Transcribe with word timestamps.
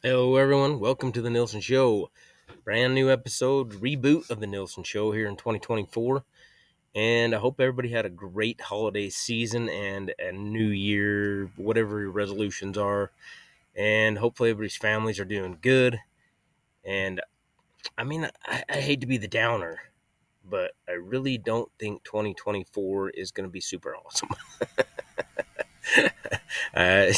Hello, 0.00 0.36
everyone. 0.36 0.78
Welcome 0.78 1.10
to 1.10 1.20
the 1.20 1.28
Nielson 1.28 1.60
Show. 1.60 2.12
Brand 2.62 2.94
new 2.94 3.10
episode, 3.10 3.72
reboot 3.72 4.30
of 4.30 4.38
the 4.38 4.46
Nielson 4.46 4.84
Show 4.84 5.10
here 5.10 5.26
in 5.26 5.34
2024. 5.34 6.22
And 6.94 7.34
I 7.34 7.38
hope 7.38 7.60
everybody 7.60 7.88
had 7.88 8.06
a 8.06 8.08
great 8.08 8.60
holiday 8.60 9.08
season 9.08 9.68
and 9.68 10.14
a 10.20 10.30
new 10.30 10.68
year, 10.68 11.50
whatever 11.56 11.98
your 11.98 12.12
resolutions 12.12 12.78
are. 12.78 13.10
And 13.74 14.18
hopefully, 14.18 14.50
everybody's 14.50 14.76
families 14.76 15.18
are 15.18 15.24
doing 15.24 15.58
good. 15.60 15.98
And 16.84 17.20
I 17.98 18.04
mean, 18.04 18.28
I, 18.46 18.62
I 18.68 18.76
hate 18.76 19.00
to 19.00 19.06
be 19.08 19.18
the 19.18 19.26
downer, 19.26 19.80
but 20.48 20.74
I 20.88 20.92
really 20.92 21.38
don't 21.38 21.72
think 21.76 22.04
2024 22.04 23.10
is 23.10 23.32
going 23.32 23.48
to 23.48 23.52
be 23.52 23.60
super 23.60 23.96
awesome. 23.96 24.28
uh, 26.72 27.12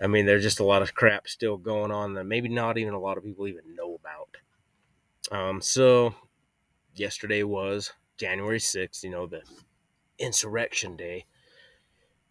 I 0.00 0.06
mean, 0.06 0.26
there's 0.26 0.44
just 0.44 0.60
a 0.60 0.64
lot 0.64 0.82
of 0.82 0.94
crap 0.94 1.28
still 1.28 1.56
going 1.56 1.90
on 1.90 2.14
that 2.14 2.24
maybe 2.24 2.48
not 2.48 2.78
even 2.78 2.94
a 2.94 3.00
lot 3.00 3.18
of 3.18 3.24
people 3.24 3.48
even 3.48 3.74
know 3.74 3.96
about. 3.96 5.36
Um, 5.36 5.60
so 5.60 6.14
yesterday 6.94 7.42
was 7.42 7.92
January 8.16 8.58
6th, 8.58 9.02
you 9.02 9.10
know, 9.10 9.26
the 9.26 9.42
insurrection 10.18 10.96
day. 10.96 11.26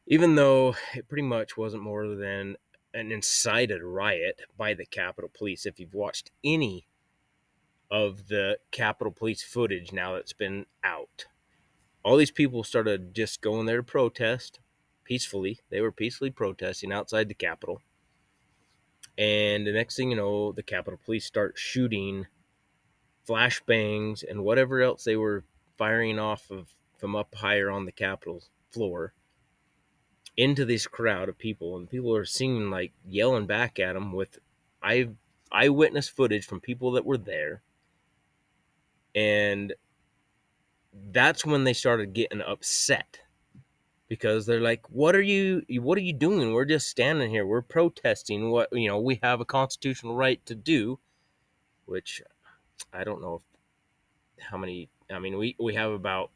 Even 0.08 0.36
though 0.36 0.76
it 0.94 1.10
pretty 1.10 1.24
much 1.24 1.58
wasn't 1.58 1.84
more 1.84 2.08
than 2.16 2.55
an 2.94 3.12
incited 3.12 3.84
riot 3.84 4.41
by 4.58 4.74
the 4.74 4.86
Capitol 4.86 5.30
Police. 5.34 5.66
If 5.66 5.80
you've 5.80 5.94
watched 5.94 6.32
any 6.44 6.88
of 7.91 8.27
the 8.27 8.58
Capitol 8.72 9.12
Police 9.12 9.44
footage 9.44 9.91
now 9.91 10.16
that's 10.16 10.34
been 10.34 10.66
out, 10.84 11.26
all 12.04 12.18
these 12.18 12.32
people 12.32 12.63
started 12.63 13.13
just 13.13 13.41
going 13.41 13.66
there 13.66 13.77
to 13.77 13.84
protest 13.84 14.60
peacefully. 15.08 15.60
They 15.70 15.80
were 15.80 15.92
peacefully 15.92 16.32
protesting 16.32 16.92
outside 16.92 17.30
the 17.30 17.34
Capitol. 17.34 17.82
And 19.18 19.66
the 19.66 19.72
next 19.72 19.96
thing 19.96 20.12
you 20.12 20.18
know, 20.18 20.52
the 20.52 20.64
Capitol 20.64 21.00
Police 21.04 21.26
start 21.26 21.58
shooting 21.58 22.28
flashbangs 23.27 24.24
and 24.30 24.44
whatever 24.44 24.82
else 24.82 25.05
they 25.05 25.16
were 25.16 25.46
firing 25.77 26.20
off 26.20 26.52
of 26.52 26.68
from 26.98 27.16
up 27.16 27.34
higher 27.36 27.72
on 27.72 27.86
the 27.86 27.91
Capitol 27.91 28.44
floor 28.70 29.14
into 30.36 30.66
this 30.66 30.86
crowd 30.86 31.30
of 31.30 31.38
people. 31.38 31.77
And 31.77 31.90
people 31.90 32.14
are 32.14 32.26
singing, 32.26 32.70
like 32.70 32.92
yelling 33.08 33.48
back 33.48 33.80
at 33.80 33.94
them 33.94 34.12
with 34.12 34.40
eye, 34.84 35.10
eyewitness 35.52 36.10
footage 36.10 36.46
from 36.46 36.60
people 36.60 36.92
that 36.92 37.05
were 37.05 37.18
there. 37.18 37.62
And 39.16 39.74
that's 41.12 41.46
when 41.46 41.64
they 41.64 41.74
started 41.74 42.14
getting 42.14 42.42
upset 42.42 43.20
because 44.08 44.46
they're 44.46 44.62
like 44.62 44.90
what 44.90 45.16
are 45.16 45.22
you 45.22 45.63
what 45.80 45.98
are 45.98 46.02
you 46.02 46.13
doing? 46.13 46.54
We're 46.54 46.66
just 46.66 46.88
standing 46.88 47.30
here. 47.30 47.46
We're 47.46 47.62
protesting 47.62 48.52
what 48.52 48.70
you 48.72 48.88
know 48.88 48.99
we 48.99 49.20
have 49.24 49.41
a 49.41 49.46
constitutional 49.46 50.16
right 50.16 50.44
to 50.46 50.55
do 50.55 50.99
which 51.88 52.22
i 52.94 53.04
don't 53.04 53.22
know 53.22 53.36
if, 53.36 54.44
how 54.44 54.58
many 54.58 54.90
i 55.12 55.18
mean 55.18 55.38
we 55.38 55.55
we 55.60 55.74
have 55.74 55.91
about 55.91 56.30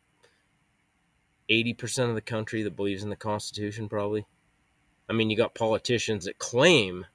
80% 1.49 2.07
of 2.07 2.15
the 2.15 2.21
country 2.21 2.63
that 2.63 2.77
believes 2.77 3.03
in 3.03 3.09
the 3.09 3.15
constitution 3.17 3.89
probably. 3.89 4.25
I 5.09 5.13
mean 5.13 5.29
you 5.29 5.35
got 5.35 5.53
politicians 5.53 6.23
that 6.23 6.39
claim 6.39 7.05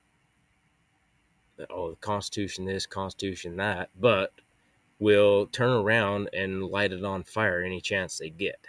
that 1.56 1.70
oh 1.70 1.90
the 1.90 1.96
constitution 1.96 2.66
this 2.66 2.84
constitution 2.84 3.56
that 3.56 3.88
but 3.98 4.32
will 4.98 5.46
turn 5.46 5.70
around 5.70 6.28
and 6.34 6.62
light 6.62 6.92
it 6.92 7.02
on 7.02 7.22
fire 7.22 7.62
any 7.62 7.80
chance 7.80 8.18
they 8.18 8.28
get 8.28 8.66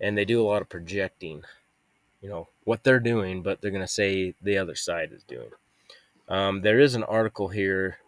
and 0.00 0.16
they 0.16 0.24
do 0.24 0.40
a 0.40 0.46
lot 0.46 0.62
of 0.62 0.68
projecting, 0.68 1.42
you 2.20 2.28
know, 2.28 2.48
what 2.64 2.84
they're 2.84 3.00
doing, 3.00 3.42
but 3.42 3.60
they're 3.60 3.70
going 3.70 3.82
to 3.82 3.88
say 3.88 4.34
the 4.42 4.58
other 4.58 4.74
side 4.74 5.12
is 5.12 5.24
doing. 5.24 5.50
Um, 6.28 6.60
there 6.62 6.78
is 6.78 6.94
an 6.94 7.04
article 7.04 7.48
here, 7.48 7.98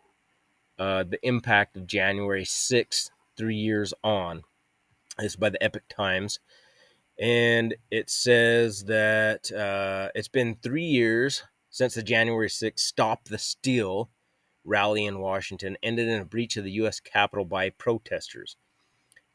uh, 0.78 1.05
The 1.05 1.24
Impact 1.27 1.77
of 1.77 1.86
January 1.86 2.44
6th, 2.44 3.11
three 3.36 3.56
years 3.56 3.94
on. 4.05 4.42
It's 5.18 5.36
by 5.36 5.51
the 5.51 5.62
Epoch 5.62 5.89
Times. 5.89 6.39
And 7.18 7.74
it 7.90 8.08
says 8.08 8.84
that 8.84 9.52
uh, 9.52 10.11
it's 10.14 10.28
been 10.28 10.57
three 10.62 10.84
years 10.84 11.42
since 11.68 11.95
the 11.95 12.02
January 12.02 12.48
6th 12.48 12.78
Stop 12.78 13.24
the 13.24 13.39
Steal 13.39 14.11
rally 14.64 15.05
in 15.05 15.20
Washington 15.20 15.77
ended 15.83 16.08
in 16.08 16.20
a 16.20 16.24
breach 16.24 16.57
of 16.57 16.64
the 16.64 16.72
U.S. 16.72 17.01
Capitol 17.01 17.45
by 17.45 17.70
protesters. 17.70 18.57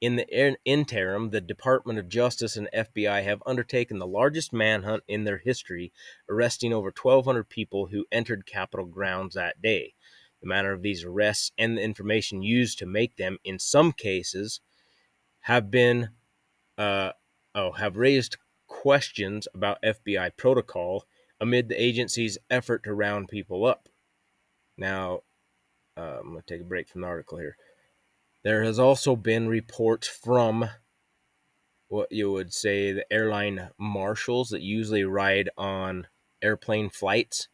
In 0.01 0.17
the 0.17 0.57
interim, 0.65 1.29
the 1.29 1.41
Department 1.41 1.97
of 1.97 2.09
Justice 2.09 2.57
and 2.57 2.69
FBI 2.73 3.23
have 3.23 3.41
undertaken 3.45 3.97
the 3.97 4.05
largest 4.07 4.51
manhunt 4.51 5.03
in 5.07 5.23
their 5.23 5.37
history, 5.37 5.93
arresting 6.29 6.73
over 6.73 6.93
1,200 7.01 7.49
people 7.49 7.87
who 7.87 8.05
entered 8.11 8.45
Capitol 8.45 8.85
grounds 8.85 9.35
that 9.35 9.61
day. 9.61 9.93
The 10.41 10.47
manner 10.47 10.73
of 10.73 10.81
these 10.81 11.03
arrests 11.03 11.51
and 11.57 11.77
the 11.77 11.81
information 11.81 12.43
used 12.43 12.77
to 12.79 12.85
make 12.85 13.15
them, 13.15 13.37
in 13.43 13.57
some 13.57 13.93
cases, 13.93 14.59
have 15.41 15.71
been 15.71 16.09
uh, 16.77 17.11
oh 17.53 17.71
have 17.71 17.97
raised 17.97 18.37
questions 18.67 19.47
about 19.53 19.81
FBI 19.81 20.35
protocol 20.35 21.05
amid 21.39 21.69
the 21.69 21.81
agency's 21.81 22.37
effort 22.49 22.83
to 22.83 22.93
round 22.93 23.29
people 23.29 23.65
up. 23.65 23.87
Now, 24.77 25.21
uh, 25.97 26.17
I'm 26.19 26.31
going 26.31 26.41
to 26.41 26.45
take 26.45 26.61
a 26.61 26.65
break 26.65 26.89
from 26.89 27.01
the 27.01 27.07
article 27.07 27.37
here. 27.37 27.57
There 28.45 28.63
has 28.63 28.77
also 28.77 29.15
been 29.15 29.47
reports 29.47 30.07
from 30.07 30.69
what 31.87 32.11
you 32.11 32.31
would 32.31 32.53
say 32.53 32.91
the 32.91 33.11
airline 33.11 33.69
marshals 33.79 34.49
that 34.49 34.61
usually 34.61 35.03
ride 35.03 35.49
on 35.57 36.05
airplane 36.43 36.91
flights 36.91 37.47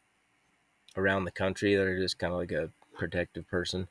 around 0.94 1.24
the 1.24 1.30
country 1.30 1.74
that 1.74 1.86
are 1.86 1.98
just 1.98 2.18
kind 2.18 2.34
of 2.34 2.38
like 2.38 2.52
a 2.52 2.72
protective 2.92 3.48
person. 3.48 3.88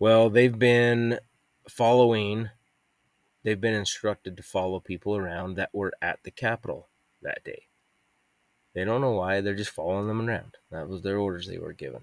Well, 0.00 0.28
they've 0.28 0.58
been 0.58 1.20
following, 1.68 2.50
they've 3.44 3.60
been 3.60 3.74
instructed 3.74 4.36
to 4.36 4.42
follow 4.42 4.80
people 4.80 5.16
around 5.16 5.54
that 5.54 5.72
were 5.72 5.92
at 6.02 6.18
the 6.24 6.32
Capitol 6.32 6.88
that 7.22 7.44
day. 7.44 7.68
They 8.74 8.84
don't 8.84 9.00
know 9.00 9.12
why, 9.12 9.42
they're 9.42 9.54
just 9.54 9.70
following 9.70 10.08
them 10.08 10.28
around. 10.28 10.56
That 10.72 10.88
was 10.88 11.02
their 11.02 11.18
orders 11.18 11.46
they 11.46 11.58
were 11.58 11.72
given. 11.72 12.02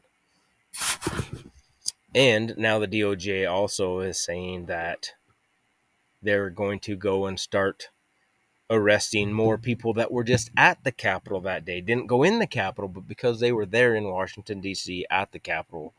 And 2.15 2.55
now 2.57 2.79
the 2.79 2.87
DOJ 2.87 3.49
also 3.49 3.99
is 3.99 4.19
saying 4.19 4.67
that 4.67 5.13
they're 6.21 6.49
going 6.49 6.79
to 6.81 6.95
go 6.95 7.25
and 7.25 7.39
start 7.39 7.89
arresting 8.69 9.33
more 9.33 9.55
mm-hmm. 9.55 9.63
people 9.63 9.93
that 9.93 10.11
were 10.11 10.23
just 10.23 10.51
at 10.55 10.83
the 10.83 10.91
Capitol 10.91 11.41
that 11.41 11.65
day. 11.65 11.81
Didn't 11.81 12.07
go 12.07 12.23
in 12.23 12.39
the 12.39 12.47
Capitol, 12.47 12.87
but 12.87 13.07
because 13.07 13.39
they 13.39 13.51
were 13.51 13.65
there 13.65 13.95
in 13.95 14.05
Washington, 14.05 14.61
D.C. 14.61 15.05
at 15.09 15.31
the 15.31 15.39
Capitol. 15.39 15.93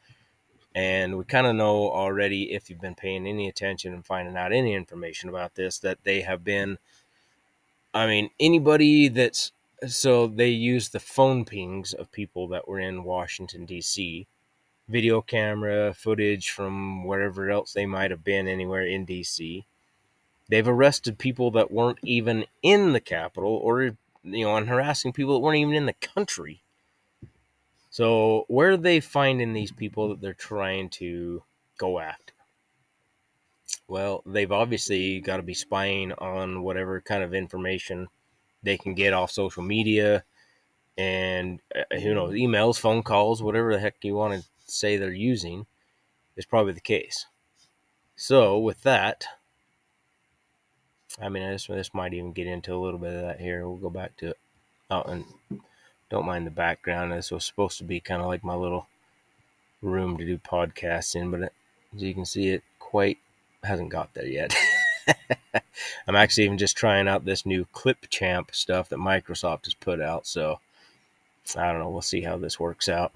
And 0.75 1.17
we 1.17 1.25
kind 1.25 1.47
of 1.47 1.55
know 1.55 1.91
already, 1.91 2.53
if 2.53 2.69
you've 2.69 2.81
been 2.81 2.97
paying 2.97 3.27
any 3.27 3.49
attention 3.49 3.93
and 3.93 4.05
finding 4.05 4.37
out 4.37 4.53
any 4.53 4.75
information 4.75 5.29
about 5.29 5.55
this, 5.55 5.79
that 5.81 5.99
they 6.03 6.23
have 6.23 6.43
been, 6.43 6.79
I 7.93 8.07
mean, 8.07 8.31
anybody 8.41 9.07
that's, 9.07 9.53
so 9.87 10.27
they 10.27 10.49
use 10.49 10.89
the 10.89 10.99
phone 10.99 11.45
pings 11.45 11.93
of 11.93 12.11
people 12.11 12.49
that 12.49 12.67
were 12.67 12.81
in 12.81 13.05
Washington, 13.05 13.67
D.C 13.67 14.27
video 14.89 15.23
camera 15.23 15.95
footage 15.95 16.51
from 16.51 17.05
wherever 17.05 17.51
else 17.51 17.73
they 17.73 17.87
might 17.87 18.11
have 18.11 18.25
been 18.25 18.47
anywhere 18.47 18.87
in 18.87 19.07
DC. 19.07 19.65
They've 20.49 20.69
arrested 20.69 21.19
people 21.19 21.51
that 21.53 21.71
weren't 21.71 21.99
even 22.03 22.45
in 22.63 22.93
the 22.93 23.01
Capitol 23.01 23.59
or, 23.63 23.97
you 24.23 24.45
know, 24.45 24.57
and 24.57 24.69
harassing 24.69 25.13
people 25.13 25.35
that 25.35 25.41
weren't 25.41 25.59
even 25.59 25.75
in 25.75 25.87
the 25.87 25.95
country. 25.95 26.63
So, 27.89 28.45
where 28.49 28.73
are 28.73 28.77
they 28.77 29.01
finding 29.01 29.53
these 29.53 29.73
people 29.73 30.09
that 30.09 30.21
they're 30.21 30.35
trying 30.35 30.91
to 30.91 31.45
go 31.79 31.99
after? 31.99 32.35
Well, 33.87 34.23
they've 34.27 34.51
obviously 34.51 35.21
got 35.21 35.39
to 35.39 35.43
be 35.43 35.55
spying 35.55 36.13
on 36.13 36.63
whatever 36.63 37.01
kind 37.01 37.23
of 37.23 37.35
information 37.35 38.09
they 38.63 38.77
can 38.77 38.95
get 38.95 39.13
off 39.13 39.31
social 39.31 39.63
media 39.63 40.25
and, 40.99 41.61
uh, 41.75 41.99
who 42.01 42.15
knows, 42.15 42.35
emails, 42.35 42.79
phone 42.79 43.03
calls, 43.03 43.43
whatever 43.43 43.73
the 43.73 43.81
heck 43.81 43.97
you 44.03 44.15
want 44.15 44.35
to 44.35 44.49
say 44.67 44.97
they're 44.97 45.13
using 45.13 45.67
is 46.37 46.47
probably 46.47 46.73
the 46.73 46.81
case. 46.81 47.27
So 48.17 48.59
with 48.59 48.83
that, 48.83 49.27
I 51.21 51.29
mean, 51.29 51.49
this 51.49 51.67
this 51.67 51.95
might 51.95 52.15
even 52.15 52.33
get 52.33 52.47
into 52.47 52.75
a 52.75 52.79
little 52.79 52.99
bit 52.99 53.15
of 53.15 53.23
that 53.23 53.41
here. 53.41 53.67
We'll 53.67 53.77
go 53.77 53.91
back 53.91 54.17
to 54.19 54.31
it. 54.31 54.39
Oh, 54.91 55.03
and 55.03 55.25
don't 56.11 56.27
mind 56.27 56.47
the 56.47 56.51
background. 56.51 57.13
This 57.13 57.31
was 57.31 57.45
supposed 57.45 57.79
to 57.79 57.85
be 57.85 58.01
kind 58.01 58.21
of 58.21 58.29
like 58.29 58.45
my 58.45 58.55
little 58.55 58.87
room 59.83 60.17
to 60.17 60.25
do 60.25 60.39
podcasts 60.39 61.15
in, 61.15 61.31
but 61.31 61.41
it, 61.41 61.53
as 61.95 62.03
you 62.03 62.15
can 62.15 62.25
see, 62.25 62.49
it 62.49 62.63
quite 62.79 63.19
hasn't 63.63 63.91
got 63.91 64.13
there 64.15 64.27
yet. 64.27 64.55
I'm 66.07 66.17
actually 66.17 66.45
even 66.45 66.59
just 66.59 66.77
trying 66.77 67.09
out 67.09 67.25
this 67.25 67.47
new 67.47 67.67
Clipchamp 67.75 68.55
stuff 68.55 68.89
that 68.89 68.99
Microsoft 68.99 69.67
has 69.67 69.75
put 69.75 70.01
out. 70.01 70.27
So 70.27 70.61
I 71.57 71.71
don't 71.71 71.81
know. 71.81 71.91
We'll 71.91 72.03
see 72.03 72.23
how 72.23 72.37
this 72.37 72.59
works 72.59 72.89
out. 72.89 73.13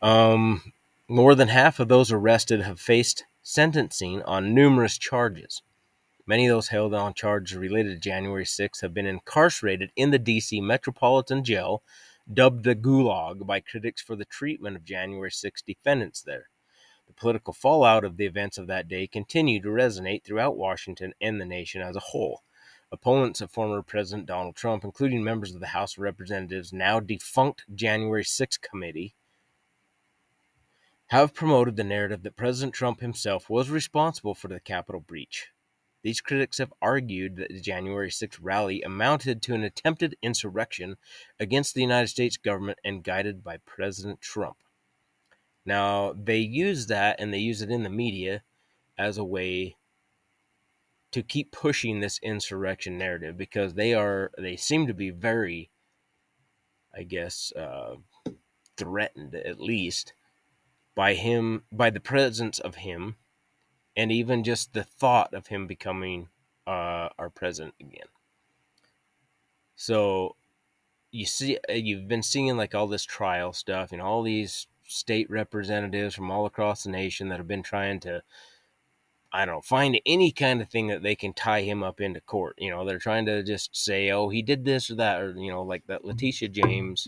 Um, 0.00 0.72
more 1.10 1.34
than 1.34 1.48
half 1.48 1.80
of 1.80 1.88
those 1.88 2.12
arrested 2.12 2.60
have 2.60 2.78
faced 2.78 3.24
sentencing 3.42 4.22
on 4.24 4.54
numerous 4.54 4.98
charges. 4.98 5.62
Many 6.26 6.46
of 6.46 6.54
those 6.54 6.68
held 6.68 6.92
on 6.92 7.14
charges 7.14 7.56
related 7.56 7.94
to 7.94 8.08
January 8.10 8.44
6 8.44 8.82
have 8.82 8.92
been 8.92 9.06
incarcerated 9.06 9.90
in 9.96 10.10
the 10.10 10.18
D.C. 10.18 10.60
Metropolitan 10.60 11.44
Jail 11.44 11.82
dubbed 12.30 12.64
the 12.64 12.74
Gulag 12.74 13.46
by 13.46 13.60
critics 13.60 14.02
for 14.02 14.16
the 14.16 14.26
treatment 14.26 14.76
of 14.76 14.84
January 14.84 15.30
6 15.30 15.62
defendants 15.62 16.20
there. 16.20 16.50
The 17.06 17.14
political 17.14 17.54
fallout 17.54 18.04
of 18.04 18.18
the 18.18 18.26
events 18.26 18.58
of 18.58 18.66
that 18.66 18.86
day 18.86 19.06
continued 19.06 19.62
to 19.62 19.70
resonate 19.70 20.24
throughout 20.24 20.58
Washington 20.58 21.14
and 21.22 21.40
the 21.40 21.46
nation 21.46 21.80
as 21.80 21.96
a 21.96 22.00
whole. 22.00 22.42
Opponents 22.92 23.40
of 23.40 23.50
former 23.50 23.80
President 23.80 24.26
Donald 24.26 24.56
Trump, 24.56 24.84
including 24.84 25.24
members 25.24 25.54
of 25.54 25.60
the 25.60 25.68
House 25.68 25.94
of 25.96 26.02
Representatives' 26.02 26.70
now 26.70 27.00
defunct 27.00 27.64
January 27.74 28.24
6 28.24 28.58
committee, 28.58 29.14
have 31.08 31.34
promoted 31.34 31.76
the 31.76 31.84
narrative 31.84 32.22
that 32.22 32.36
President 32.36 32.74
Trump 32.74 33.00
himself 33.00 33.48
was 33.48 33.70
responsible 33.70 34.34
for 34.34 34.48
the 34.48 34.60
Capitol 34.60 35.00
breach. 35.00 35.48
These 36.02 36.20
critics 36.20 36.58
have 36.58 36.72
argued 36.80 37.36
that 37.36 37.48
the 37.48 37.60
January 37.60 38.10
6 38.10 38.38
rally 38.40 38.82
amounted 38.82 39.42
to 39.42 39.54
an 39.54 39.64
attempted 39.64 40.16
insurrection 40.22 40.96
against 41.40 41.74
the 41.74 41.80
United 41.80 42.08
States 42.08 42.36
government 42.36 42.78
and 42.84 43.02
guided 43.02 43.42
by 43.42 43.56
President 43.56 44.20
Trump. 44.20 44.58
Now, 45.64 46.12
they 46.12 46.38
use 46.38 46.86
that 46.86 47.18
and 47.18 47.32
they 47.32 47.38
use 47.38 47.62
it 47.62 47.70
in 47.70 47.82
the 47.82 47.90
media 47.90 48.42
as 48.96 49.18
a 49.18 49.24
way 49.24 49.76
to 51.10 51.22
keep 51.22 51.50
pushing 51.52 52.00
this 52.00 52.20
insurrection 52.22 52.98
narrative 52.98 53.36
because 53.36 53.74
they 53.74 53.94
are, 53.94 54.30
they 54.38 54.56
seem 54.56 54.86
to 54.86 54.94
be 54.94 55.10
very, 55.10 55.70
I 56.94 57.02
guess, 57.02 57.50
uh, 57.56 57.96
threatened 58.76 59.34
at 59.34 59.58
least 59.58 60.12
by 60.98 61.14
him, 61.14 61.62
by 61.70 61.90
the 61.90 62.00
presence 62.00 62.58
of 62.58 62.74
him, 62.74 63.14
and 63.96 64.10
even 64.10 64.42
just 64.42 64.72
the 64.72 64.82
thought 64.82 65.32
of 65.32 65.46
him 65.46 65.64
becoming 65.64 66.26
uh, 66.66 67.08
our 67.16 67.30
president 67.30 67.72
again. 67.80 68.08
So, 69.76 70.34
you 71.12 71.24
see, 71.24 71.56
you've 71.68 72.08
been 72.08 72.24
seeing 72.24 72.56
like 72.56 72.74
all 72.74 72.88
this 72.88 73.04
trial 73.04 73.52
stuff 73.52 73.92
and 73.92 74.02
all 74.02 74.24
these 74.24 74.66
state 74.88 75.30
representatives 75.30 76.16
from 76.16 76.32
all 76.32 76.46
across 76.46 76.82
the 76.82 76.90
nation 76.90 77.28
that 77.28 77.38
have 77.38 77.46
been 77.46 77.62
trying 77.62 78.00
to 78.00 78.20
I 79.30 79.44
don't 79.44 79.56
know, 79.56 79.60
find 79.60 80.00
any 80.04 80.32
kind 80.32 80.60
of 80.60 80.68
thing 80.68 80.88
that 80.88 81.04
they 81.04 81.14
can 81.14 81.32
tie 81.32 81.60
him 81.60 81.84
up 81.84 82.00
into 82.00 82.20
court. 82.20 82.56
You 82.58 82.70
know, 82.70 82.84
they're 82.84 82.98
trying 82.98 83.26
to 83.26 83.44
just 83.44 83.76
say, 83.76 84.10
oh, 84.10 84.30
he 84.30 84.42
did 84.42 84.64
this 84.64 84.90
or 84.90 84.96
that, 84.96 85.20
or, 85.20 85.34
you 85.36 85.52
know, 85.52 85.62
like 85.62 85.86
that 85.86 86.04
Letitia 86.04 86.48
James 86.48 87.06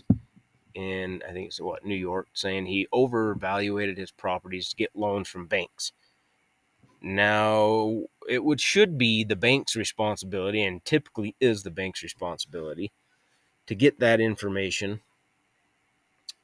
in, 0.73 1.21
I 1.27 1.31
think 1.31 1.47
it's 1.47 1.61
what, 1.61 1.85
New 1.85 1.95
York, 1.95 2.29
saying 2.33 2.65
he 2.65 2.87
overvaluated 2.91 3.97
his 3.97 4.11
properties 4.11 4.69
to 4.69 4.75
get 4.75 4.95
loans 4.95 5.27
from 5.27 5.47
banks. 5.47 5.91
Now, 7.01 8.03
it 8.29 8.43
would 8.43 8.61
should 8.61 8.97
be 8.97 9.23
the 9.23 9.35
bank's 9.35 9.75
responsibility, 9.75 10.63
and 10.63 10.83
typically 10.85 11.35
is 11.39 11.63
the 11.63 11.71
bank's 11.71 12.03
responsibility, 12.03 12.91
to 13.67 13.75
get 13.75 13.99
that 13.99 14.19
information 14.19 15.01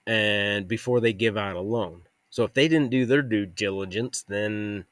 and 0.07 0.67
before 0.67 1.01
they 1.01 1.11
give 1.11 1.35
out 1.37 1.57
a 1.57 1.61
loan. 1.61 2.03
So 2.29 2.43
if 2.45 2.53
they 2.53 2.67
didn't 2.67 2.91
do 2.91 3.05
their 3.05 3.21
due 3.21 3.45
diligence, 3.45 4.23
then 4.27 4.85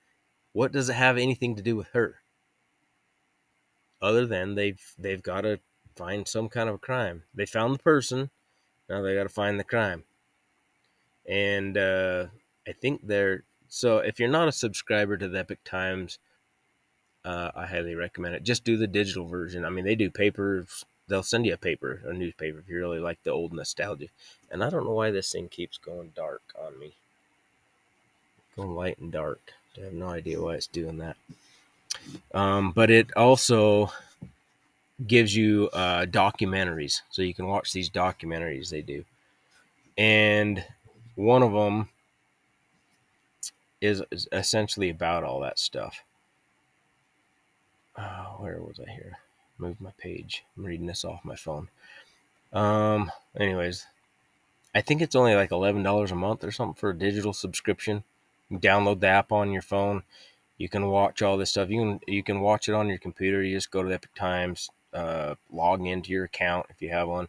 what 0.52 0.72
does 0.72 0.90
it 0.90 0.96
have 0.96 1.18
anything 1.18 1.56
to 1.56 1.62
do 1.64 1.76
with 1.76 1.88
her? 1.94 2.18
Other 4.02 4.26
than 4.26 4.56
they've 4.56 4.82
they've 5.00 5.24
got 5.24 5.42
to 5.42 5.60
find 5.96 6.28
some 6.28 6.50
kind 6.50 6.68
of 6.68 6.76
a 6.76 6.80
crime. 6.80 7.24
They 7.34 7.46
found 7.46 7.74
the 7.74 7.84
person, 7.84 8.30
now 8.90 9.02
they 9.02 9.16
got 9.16 9.24
to 9.24 9.30
find 9.30 9.60
the 9.60 9.64
crime. 9.64 10.04
And 11.28 11.78
uh, 11.78 12.28
I 12.68 12.72
think 12.74 13.02
they're 13.08 13.44
so. 13.68 13.98
If 13.98 14.20
you're 14.20 14.30
not 14.30 14.48
a 14.48 14.52
subscriber 14.52 15.18
to 15.18 15.28
the 15.28 15.40
Epoch 15.40 15.64
Times, 15.66 16.20
uh, 17.24 17.52
I 17.56 17.66
highly 17.66 17.96
recommend 17.96 18.36
it. 18.36 18.44
Just 18.44 18.64
do 18.64 18.78
the 18.78 18.88
digital 18.88 19.26
version. 19.26 19.66
I 19.66 19.70
mean, 19.70 19.86
they 19.86 19.96
do 19.96 20.12
papers 20.12 20.86
they'll 21.08 21.24
send 21.24 21.46
you 21.46 21.54
a 21.54 21.58
paper, 21.58 22.02
a 22.06 22.14
newspaper, 22.14 22.60
if 22.60 22.70
you 22.70 22.78
really 22.78 23.00
like 23.00 23.22
the 23.24 23.32
old 23.32 23.54
nostalgia. 23.54 24.08
And 24.50 24.64
I 24.64 24.70
don't 24.70 24.86
know 24.86 24.94
why 24.94 25.12
this 25.12 25.32
thing 25.32 25.50
keeps 25.50 25.78
going 25.78 26.12
dark 26.16 26.42
on 26.60 26.80
me. 26.80 26.94
Going 28.56 28.76
light 28.76 28.98
and 29.00 29.12
dark. 29.12 29.54
I 29.78 29.86
have 29.86 29.94
no 29.94 30.08
idea 30.08 30.42
why 30.42 30.56
it's 30.56 30.68
doing 30.68 30.98
that. 30.98 31.18
Um, 32.34 32.72
but 32.72 32.90
it 32.90 33.16
also 33.16 33.92
gives 35.06 35.36
you 35.36 35.70
uh, 35.74 36.06
documentaries, 36.06 37.02
so 37.10 37.22
you 37.22 37.34
can 37.34 37.48
watch 37.48 37.74
these 37.74 37.90
documentaries 37.90 38.70
they 38.70 38.82
do. 38.82 39.04
And 39.98 40.64
one 41.16 41.44
of 41.44 41.52
them 41.52 41.90
is, 43.82 44.02
is 44.12 44.28
essentially 44.32 44.90
about 44.90 45.24
all 45.24 45.40
that 45.42 45.60
stuff. 45.60 46.04
Oh, 47.98 48.36
where 48.40 48.60
was 48.62 48.80
I 48.80 48.90
here? 48.92 49.18
move 49.58 49.80
my 49.80 49.92
page. 49.98 50.44
I'm 50.58 50.66
reading 50.66 50.86
this 50.86 51.06
off 51.06 51.24
my 51.24 51.36
phone. 51.36 51.70
Um, 52.54 53.12
anyways, 53.38 53.86
I 54.74 54.82
think 54.82 55.02
it's 55.02 55.16
only 55.16 55.36
like 55.36 55.52
eleven 55.52 55.84
dollars 55.84 56.12
a 56.12 56.16
month 56.16 56.44
or 56.44 56.52
something 56.52 56.80
for 56.80 56.92
a 56.92 56.98
digital 56.98 57.34
subscription. 57.34 58.04
You 58.50 58.60
download 58.60 59.00
the 59.00 59.08
app 59.08 59.32
on 59.32 59.52
your 59.52 59.62
phone. 59.62 60.04
You 60.58 60.70
can 60.70 60.88
watch 60.88 61.22
all 61.22 61.38
this 61.38 61.52
stuff. 61.52 61.70
You 61.70 61.80
can 61.80 62.00
you 62.08 62.24
can 62.24 62.42
watch 62.42 62.70
it 62.70 62.76
on 62.76 62.88
your 62.88 62.98
computer. 62.98 63.44
You 63.44 63.56
just 63.56 63.72
go 63.72 63.84
to 63.84 63.94
Epoch 63.94 64.16
Times, 64.16 64.70
uh, 64.96 65.36
log 65.52 65.86
into 65.86 66.12
your 66.12 66.24
account 66.24 66.66
if 66.70 66.82
you 66.82 66.90
have 66.90 67.08
one, 67.08 67.28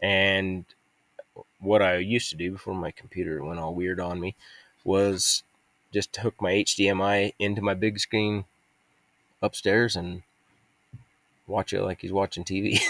and 0.00 0.64
what 1.60 1.82
I 1.82 1.96
used 1.96 2.30
to 2.30 2.36
do 2.36 2.52
before 2.52 2.74
my 2.74 2.90
computer 2.90 3.42
went 3.44 3.60
all 3.60 3.74
weird 3.74 4.00
on 4.00 4.20
me 4.20 4.34
was 4.84 5.42
just 5.92 6.16
hook 6.16 6.34
my 6.40 6.52
HDMI 6.52 7.34
into 7.38 7.62
my 7.62 7.74
big 7.74 7.98
screen 7.98 8.44
upstairs 9.40 9.96
and 9.96 10.22
watch 11.46 11.72
it 11.72 11.82
like 11.82 12.00
he's 12.00 12.12
watching 12.12 12.44
TV. 12.44 12.80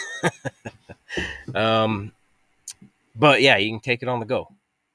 um, 1.55 2.12
but 3.14 3.43
yeah, 3.43 3.56
you 3.56 3.70
can 3.70 3.81
take 3.81 4.02
it 4.02 4.08
on 4.08 4.20
the 4.20 4.26
go. 4.26 4.49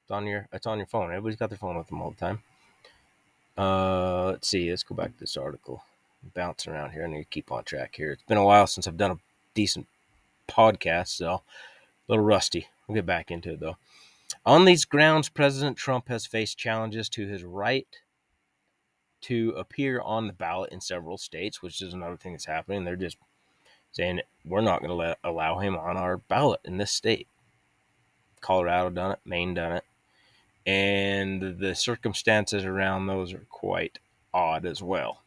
It's 0.04 0.10
on 0.10 0.26
your 0.26 0.48
it's 0.52 0.66
on 0.66 0.78
your 0.78 0.86
phone. 0.86 1.10
Everybody's 1.10 1.38
got 1.38 1.50
their 1.50 1.58
phone 1.58 1.78
with 1.78 1.88
them 1.88 2.02
all 2.02 2.10
the 2.10 2.16
time. 2.16 2.42
Uh, 3.56 4.26
let's 4.26 4.48
see. 4.48 4.70
Let's 4.70 4.82
go 4.82 4.94
back 4.94 5.12
to 5.12 5.20
this 5.20 5.36
article. 5.36 5.84
I'm 6.22 6.32
bouncing 6.34 6.72
around 6.72 6.90
here. 6.90 7.04
I 7.04 7.06
need 7.08 7.18
to 7.18 7.24
keep 7.24 7.50
on 7.52 7.64
track 7.64 7.94
here. 7.94 8.12
It's 8.12 8.22
been 8.24 8.38
a 8.38 8.44
while 8.44 8.66
since 8.66 8.86
I've 8.86 8.96
done 8.96 9.12
a 9.12 9.18
decent 9.54 9.86
podcast, 10.48 11.08
so 11.08 11.28
a 11.34 11.42
little 12.08 12.24
rusty. 12.24 12.68
We'll 12.86 12.96
get 12.96 13.06
back 13.06 13.30
into 13.30 13.52
it 13.52 13.60
though. 13.60 13.76
On 14.46 14.64
these 14.64 14.84
grounds, 14.84 15.28
President 15.28 15.76
Trump 15.76 16.08
has 16.08 16.26
faced 16.26 16.58
challenges 16.58 17.08
to 17.10 17.26
his 17.26 17.42
right 17.44 17.86
to 19.22 19.50
appear 19.50 20.00
on 20.00 20.26
the 20.26 20.32
ballot 20.32 20.72
in 20.72 20.80
several 20.80 21.18
states, 21.18 21.62
which 21.62 21.82
is 21.82 21.92
another 21.92 22.16
thing 22.16 22.32
that's 22.32 22.46
happening. 22.46 22.84
They're 22.84 22.96
just 22.96 23.18
saying 23.92 24.20
we're 24.44 24.60
not 24.60 24.82
going 24.82 24.98
to 24.98 25.16
allow 25.24 25.58
him 25.58 25.76
on 25.76 25.96
our 25.96 26.18
ballot 26.18 26.60
in 26.64 26.78
this 26.78 26.92
state. 26.92 27.28
Colorado 28.40 28.90
done 28.90 29.12
it, 29.12 29.18
Maine 29.24 29.52
done 29.54 29.72
it, 29.72 29.84
and 30.64 31.58
the 31.58 31.74
circumstances 31.74 32.64
around 32.64 33.06
those 33.06 33.34
are 33.34 33.44
quite 33.50 33.98
odd 34.32 34.64
as 34.64 34.82
well. 34.82 35.22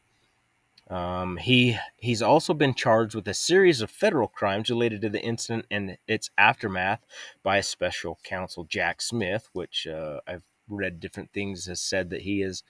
Um, 0.89 1.37
he 1.37 1.77
he's 1.97 2.21
also 2.21 2.53
been 2.53 2.73
charged 2.73 3.15
with 3.15 3.27
a 3.27 3.33
series 3.33 3.81
of 3.81 3.89
federal 3.89 4.27
crimes 4.27 4.69
related 4.69 5.01
to 5.01 5.09
the 5.09 5.21
incident 5.21 5.65
and 5.71 5.97
its 6.07 6.29
aftermath 6.37 7.05
by 7.41 7.61
special 7.61 8.19
counsel 8.23 8.65
Jack 8.65 9.01
Smith, 9.01 9.49
which 9.53 9.87
uh, 9.87 10.19
I've 10.27 10.43
read 10.67 10.99
different 10.99 11.31
things 11.31 11.65
has 11.65 11.81
said 11.81 12.09
that 12.09 12.21
he 12.21 12.41
has 12.41 12.63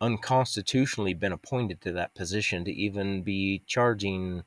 unconstitutionally 0.00 1.14
been 1.14 1.32
appointed 1.32 1.80
to 1.82 1.92
that 1.92 2.14
position 2.14 2.64
to 2.64 2.72
even 2.72 3.22
be 3.22 3.62
charging 3.66 4.42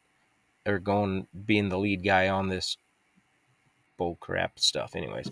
or 0.66 0.80
going 0.80 1.28
being 1.46 1.70
the 1.70 1.80
lead 1.80 2.04
guy 2.04 2.28
on 2.28 2.50
this 2.50 2.78
bull 3.98 4.18
crap 4.20 4.60
stuff. 4.60 4.96
Anyways, 4.96 5.32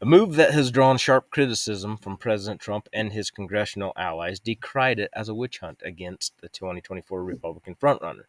a 0.00 0.06
move 0.06 0.36
that 0.36 0.52
has 0.52 0.70
drawn 0.70 0.96
sharp 0.96 1.30
criticism 1.30 1.96
from 1.96 2.16
President 2.16 2.60
Trump 2.60 2.88
and 2.92 3.12
his 3.12 3.30
congressional 3.30 3.92
allies 3.96 4.40
decried 4.40 4.98
it 4.98 5.10
as 5.12 5.28
a 5.28 5.34
witch 5.34 5.58
hunt 5.58 5.80
against 5.84 6.40
the 6.40 6.48
2024 6.48 7.22
Republican 7.22 7.74
frontrunner, 7.74 8.24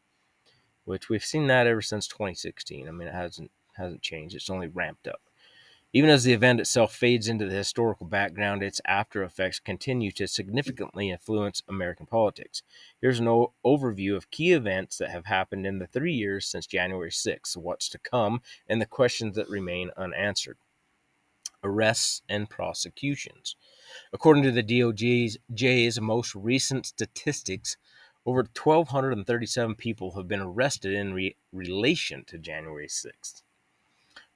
which 0.85 1.09
we've 1.09 1.23
seen 1.23 1.47
that 1.47 1.67
ever 1.67 1.81
since 1.81 2.07
2016. 2.07 2.87
I 2.87 2.91
mean, 2.91 3.07
it 3.07 3.13
hasn't 3.13 3.51
hasn't 3.77 4.01
changed. 4.01 4.35
It's 4.35 4.49
only 4.49 4.67
ramped 4.67 5.07
up. 5.07 5.21
Even 5.95 6.09
as 6.09 6.23
the 6.23 6.33
event 6.33 6.59
itself 6.59 6.93
fades 6.93 7.27
into 7.27 7.45
the 7.45 7.55
historical 7.55 8.07
background, 8.07 8.63
its 8.63 8.81
after 8.85 9.23
effects 9.23 9.59
continue 9.59 10.11
to 10.11 10.27
significantly 10.27 11.11
influence 11.11 11.61
American 11.67 12.07
politics. 12.07 12.63
Here's 12.99 13.19
an 13.19 13.27
o- 13.27 13.53
overview 13.63 14.15
of 14.15 14.31
key 14.31 14.53
events 14.53 14.97
that 14.97 15.11
have 15.11 15.25
happened 15.25 15.67
in 15.67 15.77
the 15.77 15.85
three 15.85 16.13
years 16.13 16.47
since 16.47 16.65
January 16.65 17.11
6th, 17.11 17.55
what's 17.55 17.89
to 17.89 17.99
come, 17.99 18.41
and 18.67 18.81
the 18.81 18.87
questions 18.87 19.35
that 19.35 19.47
remain 19.49 19.91
unanswered. 19.95 20.57
Arrests 21.63 22.21
and 22.27 22.49
prosecutions. 22.49 23.55
According 24.11 24.43
to 24.43 24.51
the 24.51 24.63
DOJ's 24.63 25.37
J's 25.53 25.99
most 26.01 26.35
recent 26.35 26.85
statistics, 26.85 27.77
over 28.25 28.39
1,237 28.39 29.75
people 29.75 30.15
have 30.15 30.27
been 30.27 30.39
arrested 30.39 30.93
in 30.93 31.13
re- 31.13 31.35
relation 31.51 32.23
to 32.25 32.37
January 32.37 32.87
6th. 32.87 33.43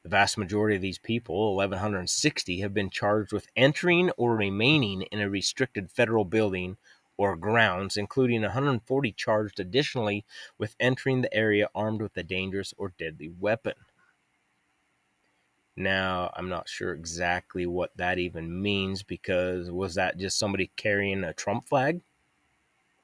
The 0.04 0.10
vast 0.10 0.38
majority 0.38 0.76
of 0.76 0.82
these 0.82 1.00
people, 1.00 1.56
1,160, 1.56 2.60
have 2.60 2.74
been 2.74 2.90
charged 2.90 3.34
with 3.34 3.48
entering 3.56 4.10
or 4.12 4.36
remaining 4.36 5.02
in 5.04 5.20
a 5.20 5.30
restricted 5.30 5.92
federal 5.92 6.24
building 6.24 6.78
or 7.18 7.36
grounds, 7.36 7.98
including 7.98 8.42
140 8.44 9.12
charged 9.14 9.60
additionally 9.60 10.24
with 10.58 10.76
entering 10.80 11.22
the 11.22 11.34
area 11.34 11.68
armed 11.74 12.02
with 12.02 12.16
a 12.16 12.24
dangerous 12.24 12.74
or 12.78 12.94
deadly 12.98 13.28
weapon. 13.28 13.74
Now, 15.80 16.32
I'm 16.36 16.50
not 16.50 16.68
sure 16.68 16.92
exactly 16.92 17.68
what 17.68 17.96
that 17.98 18.18
even 18.18 18.64
means 18.64 19.04
because 19.04 19.70
was 19.70 19.94
that 19.94 20.18
just 20.18 20.40
somebody 20.40 20.72
carrying 20.76 21.24
a 21.24 21.34
Trump 21.34 21.70
flag? 21.70 22.02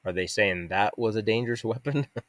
Are 0.04 0.12
they 0.12 0.26
saying 0.26 0.68
that 0.68 0.98
was 0.98 1.14
a 1.14 1.22
dangerous 1.22 1.62
weapon? 1.64 2.08
you 2.16 2.26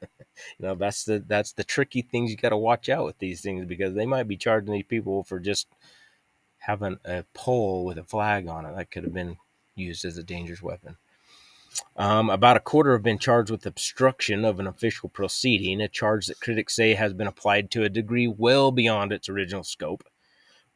know, 0.60 0.76
that's 0.76 1.04
the 1.04 1.24
that's 1.26 1.54
the 1.54 1.64
tricky 1.64 2.04
things 2.04 2.30
you 2.30 2.38
got 2.38 2.50
to 2.50 2.58
watch 2.58 2.90
out 2.90 3.06
with 3.06 3.18
these 3.18 3.42
things 3.42 3.66
because 3.66 3.96
they 3.96 4.06
might 4.06 4.28
be 4.28 4.38
charging 4.38 4.72
these 4.72 4.86
people 4.86 5.24
for 5.24 5.40
just 5.40 5.68
having 6.60 7.00
a 7.06 7.24
pole 7.34 7.84
with 7.84 7.98
a 7.98 8.04
flag 8.04 8.48
on 8.48 8.68
it 8.68 8.76
that 8.76 8.92
could 8.92 9.04
have 9.04 9.14
been 9.14 9.38
used 9.76 10.06
as 10.06 10.18
a 10.18 10.24
dangerous 10.24 10.62
weapon. 10.62 10.98
Um, 11.98 12.30
about 12.30 12.56
a 12.56 12.62
quarter 12.62 12.94
have 12.94 13.04
been 13.04 13.18
charged 13.18 13.50
with 13.50 13.66
obstruction 13.66 14.46
of 14.46 14.60
an 14.60 14.68
official 14.68 15.10
proceeding, 15.10 15.82
a 15.82 15.88
charge 15.88 16.28
that 16.28 16.40
critics 16.40 16.76
say 16.76 16.94
has 16.94 17.14
been 17.14 17.28
applied 17.28 17.72
to 17.72 17.84
a 17.84 17.90
degree 17.90 18.28
well 18.28 18.72
beyond 18.72 19.12
its 19.12 19.28
original 19.28 19.64
scope. 19.64 20.04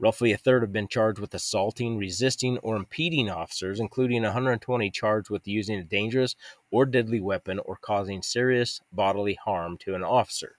Roughly 0.02 0.32
a 0.32 0.38
third 0.38 0.62
have 0.62 0.72
been 0.72 0.88
charged 0.88 1.20
with 1.20 1.34
assaulting, 1.34 1.98
resisting, 1.98 2.58
or 2.60 2.78
impeding 2.78 3.30
officers, 3.30 3.82
including 3.82 4.24
120 4.24 4.90
charged 4.92 5.30
with 5.30 5.46
using 5.46 5.78
a 5.78 5.84
dangerous 5.84 6.38
or 6.72 6.86
deadly 6.86 7.20
weapon 7.20 7.60
or 7.60 7.76
causing 7.76 8.22
serious 8.22 8.80
bodily 8.94 9.34
harm 9.34 9.78
to 9.80 9.96
an 9.96 10.04
officer. 10.04 10.56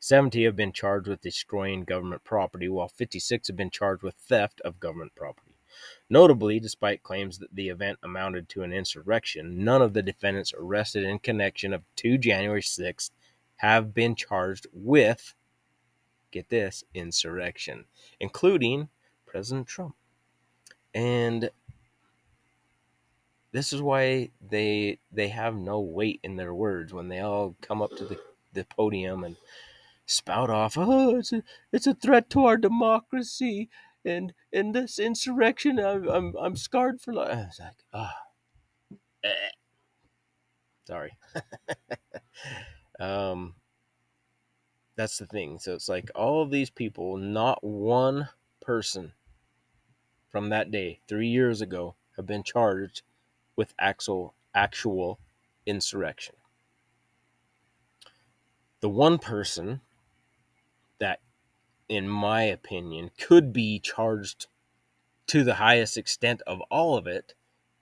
70 0.00 0.44
have 0.44 0.54
been 0.54 0.72
charged 0.72 1.08
with 1.08 1.22
destroying 1.22 1.84
government 1.84 2.24
property, 2.24 2.68
while 2.68 2.88
56 2.88 3.48
have 3.48 3.56
been 3.56 3.70
charged 3.70 4.02
with 4.02 4.16
theft 4.16 4.60
of 4.60 4.80
government 4.80 5.14
property. 5.14 5.56
Notably, 6.10 6.60
despite 6.60 7.02
claims 7.02 7.38
that 7.38 7.54
the 7.54 7.70
event 7.70 7.98
amounted 8.02 8.50
to 8.50 8.62
an 8.62 8.72
insurrection, 8.72 9.64
none 9.64 9.80
of 9.80 9.94
the 9.94 10.02
defendants 10.02 10.52
arrested 10.54 11.04
in 11.04 11.18
connection 11.20 11.74
to 11.96 12.18
January 12.18 12.60
6th 12.62 13.10
have 13.56 13.94
been 13.94 14.14
charged 14.14 14.66
with 14.72 15.34
get 16.34 16.48
this, 16.50 16.84
insurrection, 16.94 17.84
including 18.20 18.88
President 19.26 19.66
Trump. 19.66 19.94
And 20.94 21.50
this 23.52 23.72
is 23.72 23.80
why 23.80 24.30
they 24.40 24.98
they 25.12 25.28
have 25.28 25.54
no 25.54 25.80
weight 25.80 26.20
in 26.24 26.36
their 26.36 26.54
words 26.54 26.92
when 26.92 27.08
they 27.08 27.20
all 27.20 27.54
come 27.62 27.80
up 27.80 27.96
to 27.96 28.04
the, 28.04 28.18
the 28.52 28.64
podium 28.64 29.22
and 29.24 29.36
spout 30.06 30.50
off, 30.50 30.76
oh, 30.76 31.16
it's 31.16 31.32
a 31.32 31.42
it's 31.72 31.86
a 31.86 31.94
threat 31.94 32.28
to 32.30 32.44
our 32.44 32.56
democracy, 32.56 33.68
and 34.04 34.32
in 34.52 34.72
this 34.72 34.98
insurrection, 34.98 35.78
I'm 35.78 36.08
I'm, 36.08 36.34
I'm 36.36 36.56
scarred 36.56 37.00
for 37.00 37.12
life. 37.14 37.30
I 37.30 37.46
was 37.46 37.60
like, 37.60 37.84
ah, 37.92 38.14
oh. 39.24 39.30
sorry. 40.86 41.16
um, 43.00 43.54
that's 44.96 45.18
the 45.18 45.26
thing. 45.26 45.58
So 45.58 45.74
it's 45.74 45.88
like 45.88 46.10
all 46.14 46.42
of 46.42 46.50
these 46.50 46.70
people, 46.70 47.16
not 47.16 47.62
one 47.62 48.28
person 48.60 49.12
from 50.30 50.48
that 50.50 50.70
day, 50.70 51.00
three 51.06 51.28
years 51.28 51.60
ago, 51.60 51.94
have 52.16 52.26
been 52.26 52.42
charged 52.42 53.02
with 53.56 53.74
actual 53.78 54.34
actual 54.54 55.18
insurrection. 55.66 56.34
The 58.80 58.88
one 58.88 59.18
person 59.18 59.80
that, 60.98 61.20
in 61.88 62.08
my 62.08 62.42
opinion, 62.42 63.10
could 63.18 63.52
be 63.52 63.78
charged 63.78 64.46
to 65.28 65.42
the 65.42 65.54
highest 65.54 65.96
extent 65.96 66.42
of 66.46 66.60
all 66.70 66.96
of 66.96 67.06
it 67.06 67.34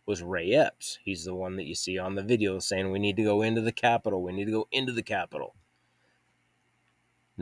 was 0.07 0.23
Ray 0.23 0.52
Epps. 0.52 0.99
He's 1.04 1.25
the 1.25 1.35
one 1.35 1.57
that 1.57 1.64
you 1.64 1.75
see 1.75 1.99
on 1.99 2.14
the 2.14 2.23
video 2.23 2.59
saying 2.59 2.90
we 2.90 2.99
need 2.99 3.16
to 3.16 3.25
go 3.25 3.42
into 3.42 3.61
the 3.61 3.73
Capitol. 3.73 4.23
We 4.23 4.33
need 4.33 4.47
to 4.47 4.52
go 4.52 4.69
into 4.71 4.92
the 4.92 5.02
Capitol. 5.02 5.54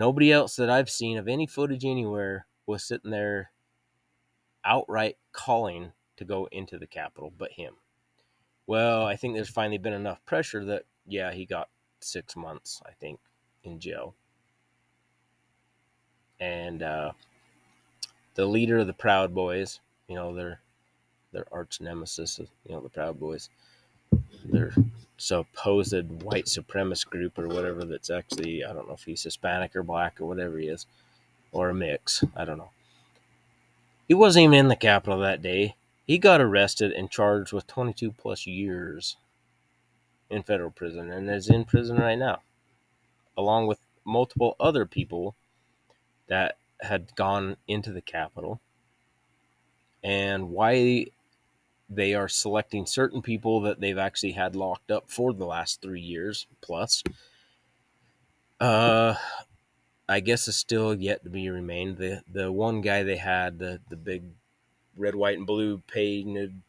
Nobody 0.00 0.32
else 0.32 0.56
that 0.56 0.70
I've 0.70 0.88
seen 0.88 1.18
of 1.18 1.28
any 1.28 1.46
footage 1.46 1.84
anywhere 1.84 2.46
was 2.64 2.82
sitting 2.82 3.10
there 3.10 3.50
outright 4.64 5.18
calling 5.30 5.92
to 6.16 6.24
go 6.24 6.48
into 6.50 6.78
the 6.78 6.86
Capitol 6.86 7.30
but 7.36 7.52
him. 7.52 7.74
Well, 8.66 9.04
I 9.04 9.16
think 9.16 9.34
there's 9.34 9.50
finally 9.50 9.76
been 9.76 9.92
enough 9.92 10.24
pressure 10.24 10.64
that, 10.64 10.84
yeah, 11.06 11.32
he 11.32 11.44
got 11.44 11.68
six 12.00 12.34
months, 12.34 12.80
I 12.86 12.92
think, 12.92 13.20
in 13.62 13.78
jail. 13.78 14.14
And 16.40 16.82
uh, 16.82 17.12
the 18.36 18.46
leader 18.46 18.78
of 18.78 18.86
the 18.86 18.94
Proud 18.94 19.34
Boys, 19.34 19.80
you 20.08 20.14
know, 20.14 20.34
their 20.34 20.62
their 21.32 21.44
arch 21.52 21.78
nemesis, 21.82 22.38
you 22.38 22.74
know, 22.74 22.80
the 22.80 22.88
Proud 22.88 23.20
Boys, 23.20 23.50
their 24.44 24.74
supposed 25.16 26.22
white 26.22 26.46
supremacist 26.46 27.06
group 27.10 27.38
or 27.38 27.48
whatever 27.48 27.84
that's 27.84 28.10
actually 28.10 28.64
I 28.64 28.72
don't 28.72 28.88
know 28.88 28.94
if 28.94 29.04
he's 29.04 29.22
Hispanic 29.22 29.76
or 29.76 29.82
black 29.82 30.20
or 30.20 30.26
whatever 30.26 30.58
he 30.58 30.68
is, 30.68 30.86
or 31.52 31.70
a 31.70 31.74
mix. 31.74 32.24
I 32.36 32.44
don't 32.44 32.58
know. 32.58 32.70
He 34.08 34.14
wasn't 34.14 34.44
even 34.44 34.58
in 34.58 34.68
the 34.68 34.76
Capitol 34.76 35.20
that 35.20 35.42
day. 35.42 35.76
He 36.06 36.18
got 36.18 36.40
arrested 36.40 36.90
and 36.92 37.10
charged 37.10 37.52
with 37.52 37.66
22 37.68 38.12
plus 38.12 38.46
years 38.46 39.16
in 40.28 40.42
federal 40.42 40.70
prison 40.70 41.10
and 41.10 41.30
is 41.30 41.48
in 41.48 41.64
prison 41.64 41.96
right 41.96 42.18
now, 42.18 42.40
along 43.36 43.66
with 43.66 43.80
multiple 44.04 44.56
other 44.58 44.86
people 44.86 45.36
that 46.28 46.56
had 46.80 47.14
gone 47.14 47.56
into 47.68 47.92
the 47.92 48.00
Capitol. 48.00 48.60
And 50.02 50.50
why 50.50 51.06
they 51.90 52.14
are 52.14 52.28
selecting 52.28 52.86
certain 52.86 53.20
people 53.20 53.60
that 53.62 53.80
they've 53.80 53.98
actually 53.98 54.32
had 54.32 54.54
locked 54.54 54.92
up 54.92 55.10
for 55.10 55.32
the 55.32 55.44
last 55.44 55.82
three 55.82 56.00
years 56.00 56.46
plus. 56.60 57.02
Uh, 58.60 59.14
I 60.08 60.20
guess 60.20 60.46
is 60.46 60.56
still 60.56 60.94
yet 60.94 61.24
to 61.24 61.30
be 61.30 61.50
remained. 61.50 61.98
The 61.98 62.22
the 62.32 62.52
one 62.52 62.80
guy 62.80 63.02
they 63.02 63.16
had, 63.16 63.58
the 63.58 63.80
the 63.88 63.96
big 63.96 64.22
red, 64.96 65.14
white, 65.14 65.38
and 65.38 65.46
blue 65.46 65.82
painted 65.88 66.60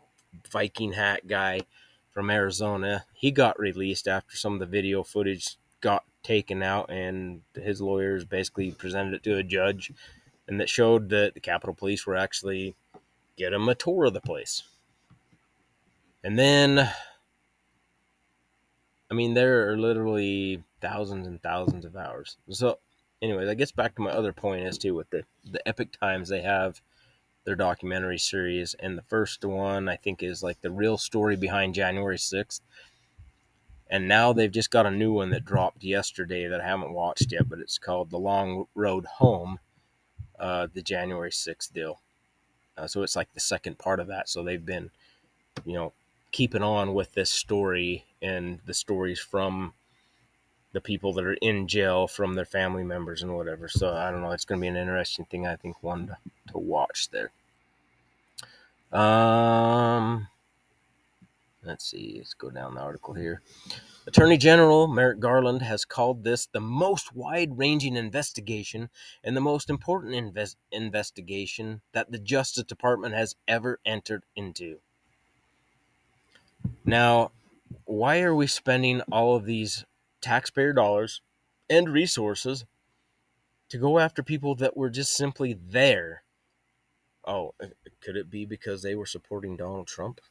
Viking 0.49 0.93
hat 0.93 1.27
guy 1.27 1.61
from 2.09 2.29
Arizona, 2.29 3.05
he 3.13 3.31
got 3.31 3.59
released 3.59 4.07
after 4.07 4.35
some 4.35 4.53
of 4.53 4.59
the 4.59 4.65
video 4.65 5.03
footage 5.03 5.57
got 5.81 6.03
taken 6.23 6.63
out, 6.63 6.89
and 6.89 7.41
his 7.55 7.81
lawyers 7.81 8.25
basically 8.25 8.71
presented 8.71 9.13
it 9.13 9.23
to 9.23 9.37
a 9.37 9.43
judge, 9.43 9.91
and 10.47 10.59
that 10.59 10.69
showed 10.69 11.09
that 11.09 11.33
the 11.33 11.39
Capitol 11.39 11.75
Police 11.75 12.07
were 12.07 12.15
actually 12.15 12.75
get 13.37 13.53
him 13.53 13.69
a 13.69 13.75
tour 13.75 14.05
of 14.05 14.13
the 14.13 14.21
place 14.21 14.63
and 16.23 16.37
then, 16.37 16.89
I 19.09 19.13
mean, 19.13 19.33
there 19.33 19.71
are 19.71 19.77
literally 19.77 20.63
thousands 20.81 21.27
and 21.27 21.41
thousands 21.41 21.85
of 21.85 21.95
hours. 21.95 22.37
So, 22.49 22.79
anyways, 23.21 23.49
I 23.49 23.53
guess 23.53 23.71
back 23.71 23.95
to 23.95 24.01
my 24.01 24.11
other 24.11 24.33
point 24.33 24.65
as 24.65 24.77
to 24.79 24.91
with 24.91 25.09
the 25.09 25.23
the 25.43 25.65
Epoch 25.67 25.91
Times 25.99 26.29
they 26.29 26.41
have 26.41 26.81
their 27.43 27.55
documentary 27.55 28.19
series, 28.19 28.75
and 28.75 28.97
the 28.97 29.03
first 29.03 29.43
one 29.43 29.89
I 29.89 29.95
think 29.95 30.21
is 30.21 30.43
like 30.43 30.61
the 30.61 30.71
real 30.71 30.97
story 30.97 31.35
behind 31.35 31.73
January 31.73 32.17
sixth. 32.17 32.61
And 33.91 34.07
now 34.07 34.31
they've 34.31 34.51
just 34.51 34.71
got 34.71 34.85
a 34.85 34.91
new 34.91 35.11
one 35.11 35.31
that 35.31 35.43
dropped 35.43 35.83
yesterday 35.83 36.47
that 36.47 36.61
I 36.61 36.65
haven't 36.65 36.93
watched 36.93 37.33
yet, 37.33 37.49
but 37.49 37.59
it's 37.59 37.77
called 37.77 38.09
The 38.09 38.17
Long 38.17 38.67
Road 38.73 39.05
Home, 39.17 39.59
uh, 40.39 40.67
the 40.73 40.81
January 40.81 41.29
6th 41.29 41.73
deal. 41.73 41.99
Uh, 42.77 42.87
so 42.87 43.03
it's 43.03 43.17
like 43.17 43.33
the 43.33 43.41
second 43.41 43.77
part 43.77 43.99
of 43.99 44.07
that. 44.07 44.29
So 44.29 44.43
they've 44.43 44.65
been, 44.65 44.91
you 45.65 45.73
know, 45.73 45.91
keeping 46.31 46.63
on 46.63 46.93
with 46.93 47.13
this 47.13 47.29
story 47.29 48.05
and 48.21 48.59
the 48.65 48.73
stories 48.73 49.19
from 49.19 49.73
the 50.73 50.81
people 50.81 51.13
that 51.13 51.25
are 51.25 51.33
in 51.41 51.67
jail 51.67 52.07
from 52.07 52.33
their 52.33 52.45
family 52.45 52.83
members 52.83 53.21
and 53.21 53.35
whatever. 53.35 53.67
So 53.67 53.93
I 53.93 54.09
don't 54.11 54.21
know. 54.21 54.31
It's 54.31 54.45
going 54.45 54.59
to 54.59 54.63
be 54.63 54.69
an 54.69 54.77
interesting 54.77 55.25
thing. 55.25 55.45
I 55.45 55.55
think 55.55 55.83
one 55.83 56.07
to, 56.07 56.17
to 56.51 56.57
watch 56.57 57.09
there. 57.09 57.31
Um, 58.97 60.27
let's 61.63 61.85
see. 61.89 62.15
Let's 62.17 62.33
go 62.33 62.49
down 62.49 62.75
the 62.75 62.81
article 62.81 63.13
here. 63.13 63.41
Attorney 64.07 64.37
General 64.37 64.87
Merrick 64.87 65.19
Garland 65.19 65.61
has 65.61 65.85
called 65.85 66.23
this 66.23 66.47
the 66.47 66.59
most 66.59 67.15
wide 67.15 67.57
ranging 67.57 67.95
investigation 67.95 68.89
and 69.23 69.37
the 69.37 69.41
most 69.41 69.69
important 69.69 70.15
invest- 70.15 70.57
investigation 70.71 71.81
that 71.91 72.11
the 72.11 72.17
Justice 72.17 72.63
Department 72.63 73.13
has 73.13 73.35
ever 73.47 73.79
entered 73.85 74.23
into. 74.35 74.79
Now, 76.85 77.31
why 77.85 78.21
are 78.21 78.35
we 78.35 78.47
spending 78.47 79.01
all 79.11 79.35
of 79.35 79.45
these 79.45 79.85
taxpayer 80.21 80.73
dollars 80.73 81.21
and 81.69 81.89
resources 81.89 82.65
to 83.69 83.77
go 83.77 83.99
after 83.99 84.23
people 84.23 84.55
that 84.55 84.75
were 84.75 84.89
just 84.89 85.13
simply 85.13 85.53
there? 85.53 86.23
Oh, 87.23 87.53
uh, 87.61 87.67
could 88.01 88.17
it 88.17 88.29
be 88.29 88.45
because 88.45 88.81
they 88.81 88.95
were 88.95 89.05
supporting 89.05 89.55
Donald 89.55 89.87
Trump? 89.87 90.21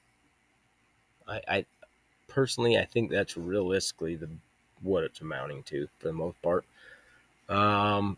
I, 1.27 1.41
I 1.49 1.67
personally, 2.29 2.77
I 2.79 2.85
think 2.85 3.11
that's 3.11 3.37
realistically 3.37 4.17
the 4.17 4.29
what 4.83 5.05
it's 5.05 5.21
amounting 5.21 5.63
to 5.65 5.89
for 5.99 6.09
the 6.09 6.15
most 6.15 6.41
part. 6.43 6.65
Um, 7.49 8.17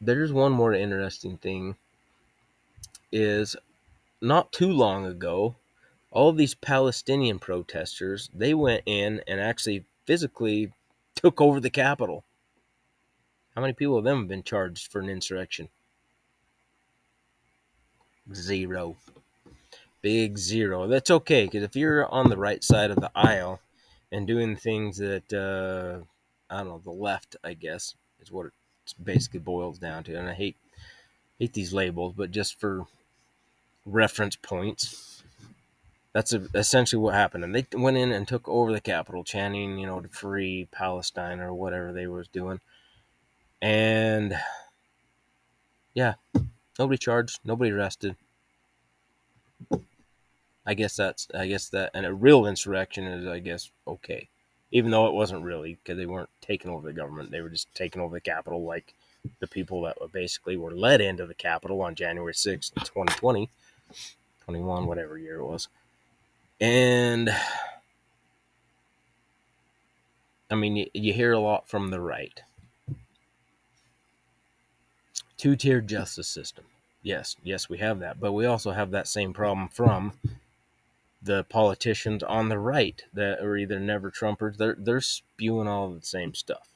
there's 0.00 0.32
one 0.32 0.52
more 0.52 0.72
interesting 0.74 1.36
thing 1.36 1.76
is 3.12 3.56
not 4.20 4.52
too 4.52 4.70
long 4.72 5.06
ago 5.06 5.56
all 6.10 6.32
these 6.32 6.54
Palestinian 6.54 7.38
protesters, 7.38 8.30
they 8.34 8.54
went 8.54 8.82
in 8.86 9.22
and 9.26 9.40
actually 9.40 9.84
physically 10.06 10.72
took 11.14 11.40
over 11.40 11.60
the 11.60 11.70
Capitol. 11.70 12.24
How 13.54 13.60
many 13.60 13.72
people 13.72 13.98
of 13.98 14.04
them 14.04 14.20
have 14.20 14.28
been 14.28 14.42
charged 14.42 14.90
for 14.90 15.00
an 15.00 15.08
insurrection? 15.08 15.68
zero. 18.34 18.96
Big 20.02 20.38
zero. 20.38 20.86
That's 20.86 21.10
okay 21.10 21.44
because 21.44 21.62
if 21.62 21.76
you're 21.76 22.06
on 22.06 22.30
the 22.30 22.36
right 22.36 22.62
side 22.64 22.90
of 22.90 23.00
the 23.00 23.10
aisle 23.14 23.60
and 24.10 24.26
doing 24.26 24.56
things 24.56 24.96
that 24.98 25.32
uh, 25.32 26.04
I 26.52 26.58
don't 26.58 26.68
know, 26.68 26.80
the 26.82 26.90
left, 26.90 27.36
I 27.44 27.54
guess, 27.54 27.94
is 28.20 28.32
what 28.32 28.46
it 28.46 28.52
basically 29.02 29.40
boils 29.40 29.78
down 29.78 30.04
to. 30.04 30.14
And 30.14 30.28
I 30.28 30.34
hate 30.34 30.56
hate 31.38 31.52
these 31.52 31.72
labels, 31.72 32.14
but 32.16 32.30
just 32.30 32.58
for 32.58 32.86
reference 33.84 34.36
points, 34.36 35.09
that's 36.12 36.32
a, 36.32 36.46
essentially 36.54 37.00
what 37.00 37.14
happened. 37.14 37.44
And 37.44 37.54
they 37.54 37.66
went 37.72 37.96
in 37.96 38.12
and 38.12 38.26
took 38.26 38.48
over 38.48 38.72
the 38.72 38.80
capital, 38.80 39.24
chanting, 39.24 39.78
you 39.78 39.86
know, 39.86 40.00
to 40.00 40.08
free 40.08 40.68
Palestine 40.72 41.40
or 41.40 41.54
whatever 41.54 41.92
they 41.92 42.06
was 42.06 42.28
doing. 42.28 42.60
And 43.62 44.38
yeah, 45.94 46.14
nobody 46.78 46.98
charged, 46.98 47.40
nobody 47.44 47.70
arrested. 47.70 48.16
I 50.66 50.74
guess 50.74 50.96
that's 50.96 51.26
I 51.34 51.46
guess 51.46 51.68
that 51.70 51.90
and 51.94 52.06
a 52.06 52.14
real 52.14 52.46
insurrection 52.46 53.04
is 53.04 53.26
I 53.26 53.38
guess 53.38 53.70
okay, 53.86 54.28
even 54.70 54.90
though 54.90 55.06
it 55.06 55.14
wasn't 55.14 55.42
really 55.42 55.78
because 55.82 55.98
they 55.98 56.06
weren't 56.06 56.30
taking 56.40 56.70
over 56.70 56.86
the 56.86 56.92
government; 56.92 57.30
they 57.30 57.40
were 57.40 57.48
just 57.48 57.74
taking 57.74 58.00
over 58.00 58.14
the 58.14 58.20
capital 58.20 58.64
like 58.64 58.94
the 59.40 59.46
people 59.46 59.82
that 59.82 59.96
basically 60.12 60.56
were 60.56 60.74
led 60.74 61.00
into 61.00 61.26
the 61.26 61.34
capital 61.34 61.82
on 61.82 61.94
January 61.94 62.32
6th, 62.32 62.72
2020, 62.76 63.50
21, 64.44 64.86
whatever 64.86 65.18
year 65.18 65.40
it 65.40 65.44
was. 65.44 65.68
And 66.60 67.30
I 70.50 70.54
mean, 70.54 70.76
you, 70.76 70.86
you 70.92 71.12
hear 71.12 71.32
a 71.32 71.40
lot 71.40 71.68
from 71.68 71.90
the 71.90 72.00
right. 72.00 72.42
Two 75.36 75.56
tier 75.56 75.80
justice 75.80 76.28
system. 76.28 76.64
Yes, 77.02 77.36
yes, 77.42 77.68
we 77.68 77.78
have 77.78 78.00
that. 78.00 78.20
But 78.20 78.32
we 78.32 78.44
also 78.44 78.72
have 78.72 78.90
that 78.90 79.08
same 79.08 79.32
problem 79.32 79.68
from 79.68 80.12
the 81.22 81.44
politicians 81.44 82.22
on 82.22 82.48
the 82.48 82.58
right 82.58 83.04
that 83.14 83.40
are 83.40 83.56
either 83.56 83.80
never 83.80 84.10
Trumpers. 84.10 84.56
They're, 84.56 84.76
they're 84.78 85.00
spewing 85.00 85.68
all 85.68 85.90
the 85.90 86.02
same 86.02 86.34
stuff. 86.34 86.68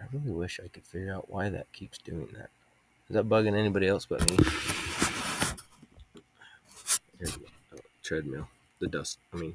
I 0.00 0.04
really 0.12 0.30
wish 0.30 0.60
I 0.64 0.68
could 0.68 0.84
figure 0.84 1.12
out 1.12 1.30
why 1.30 1.48
that 1.50 1.72
keeps 1.72 1.98
doing 1.98 2.28
that. 2.34 2.50
Is 3.08 3.14
that 3.14 3.28
bugging 3.28 3.56
anybody 3.56 3.88
else 3.88 4.06
but 4.06 4.28
me? 4.30 4.38
Oh, 7.22 7.36
treadmill. 8.10 8.48
The 8.80 8.88
dust. 8.88 9.18
I 9.32 9.36
mean, 9.36 9.54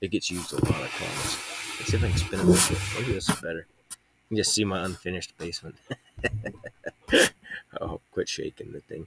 it 0.00 0.10
gets 0.10 0.28
used 0.28 0.52
a 0.52 0.56
lot, 0.56 0.74
I 0.74 0.88
promise. 0.88 1.38
Let's 1.78 1.90
see 1.92 1.96
if 1.96 2.02
I 2.02 2.08
can 2.08 2.18
spin 2.18 2.40
it 2.40 2.42
real 2.42 2.56
quick. 2.56 2.78
Maybe 2.98 3.12
this 3.12 3.28
is 3.28 3.36
better. 3.36 3.68
You 3.90 4.28
can 4.28 4.36
just 4.38 4.52
see 4.52 4.64
my 4.64 4.84
unfinished 4.84 5.38
basement. 5.38 5.76
oh, 7.80 8.00
quit 8.10 8.28
shaking 8.28 8.72
the 8.72 8.80
thing. 8.80 9.06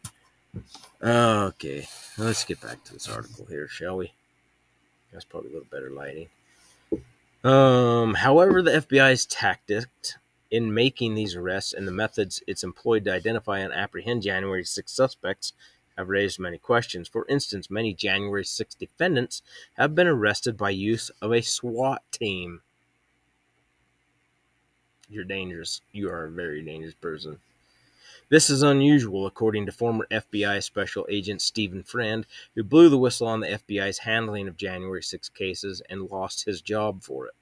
Okay, 1.04 1.90
let's 2.18 2.46
get 2.46 2.62
back 2.62 2.82
to 2.86 2.94
this 2.94 3.10
article 3.10 3.46
here, 3.50 3.68
shall 3.68 3.98
we? 3.98 4.14
That's 5.12 5.26
probably 5.26 5.50
a 5.50 5.54
little 5.54 5.68
better 5.70 5.90
lighting. 5.90 6.30
Um, 7.44 8.14
however, 8.14 8.62
the 8.62 8.72
FBI's 8.72 9.26
tactics 9.26 10.18
in 10.50 10.74
making 10.74 11.16
these 11.16 11.36
arrests 11.36 11.74
and 11.74 11.86
the 11.86 11.92
methods 11.92 12.42
it's 12.48 12.64
employed 12.64 13.04
to 13.04 13.14
identify 13.14 13.60
and 13.60 13.74
apprehend 13.74 14.22
January 14.22 14.64
6 14.64 14.90
suspects 14.90 15.52
have 15.98 16.10
raised 16.10 16.40
many 16.40 16.58
questions. 16.58 17.08
For 17.08 17.26
instance, 17.28 17.70
many 17.70 17.94
January 17.94 18.46
6 18.46 18.76
defendants 18.76 19.42
have 19.74 19.96
been 19.96 20.08
arrested 20.08 20.58
by 20.58 20.70
use 20.70 21.10
of 21.22 21.32
a 21.32 21.42
SWAT 21.42 22.04
team. 22.12 22.62
You're 25.10 25.24
dangerous. 25.24 25.82
You 25.92 26.10
are 26.10 26.26
a 26.26 26.32
very 26.32 26.62
dangerous 26.62 26.94
person. 26.96 27.40
This 28.30 28.50
is 28.50 28.62
unusual, 28.62 29.26
according 29.26 29.66
to 29.68 29.72
former 29.72 30.06
FBI 30.12 30.62
Special 30.62 31.08
Agent 31.10 31.42
Stephen 31.42 31.82
Friend, 31.82 32.26
who 32.56 32.64
blew 32.64 32.90
the 32.90 32.98
whistle 32.98 33.28
on 33.28 33.40
the 33.40 33.48
FBI's 33.48 34.00
handling 34.00 34.50
of 34.50 34.58
January 34.58 35.02
6 35.02 35.30
cases 35.30 35.82
and 35.90 36.12
lost 36.12 36.44
his 36.44 36.60
job 36.60 37.04
for 37.04 37.28
it. 37.28 37.34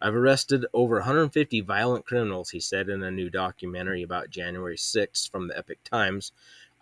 I've 0.00 0.14
arrested 0.14 0.64
over 0.72 0.94
150 0.94 1.60
violent 1.60 2.06
criminals, 2.06 2.50
he 2.50 2.60
said 2.60 2.88
in 2.88 3.02
a 3.02 3.10
new 3.10 3.28
documentary 3.28 4.02
about 4.02 4.30
January 4.30 4.78
6 4.78 5.26
from 5.26 5.48
the 5.48 5.58
Epoch 5.58 5.82
Times. 5.84 6.32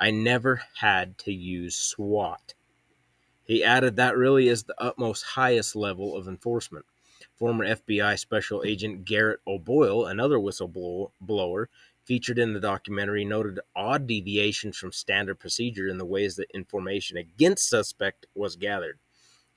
I 0.00 0.10
never 0.10 0.62
had 0.76 1.18
to 1.18 1.32
use 1.32 1.74
SWAT. 1.74 2.54
He 3.44 3.64
added 3.64 3.96
that 3.96 4.16
really 4.16 4.48
is 4.48 4.64
the 4.64 4.80
utmost 4.80 5.24
highest 5.24 5.74
level 5.74 6.16
of 6.16 6.28
enforcement. 6.28 6.84
Former 7.34 7.66
FBI 7.66 8.18
Special 8.18 8.62
Agent 8.64 9.04
Garrett 9.04 9.40
O'Boyle, 9.46 10.06
another 10.06 10.38
whistleblower, 10.38 11.66
featured 12.04 12.38
in 12.38 12.52
the 12.52 12.60
documentary 12.60 13.24
noted 13.24 13.60
odd 13.74 14.06
deviations 14.06 14.76
from 14.76 14.92
standard 14.92 15.38
procedure 15.38 15.88
in 15.88 15.98
the 15.98 16.04
ways 16.04 16.36
that 16.36 16.50
information 16.54 17.16
against 17.16 17.68
suspect 17.68 18.26
was 18.34 18.56
gathered. 18.56 18.98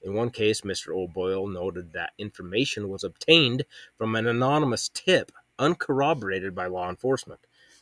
In 0.01 0.15
one 0.15 0.32
case, 0.32 0.62
Mr. 0.62 0.95
O'Boyle 0.95 1.47
noted 1.47 1.93
that 1.93 2.13
information 2.17 2.89
was 2.89 3.04
obtained 3.04 3.65
from 3.97 4.15
an 4.15 4.25
anonymous 4.25 4.89
tip 4.89 5.32
uncorroborated 5.60 6.56
by 6.56 6.65
law 6.65 6.89
enforcement, 6.89 7.41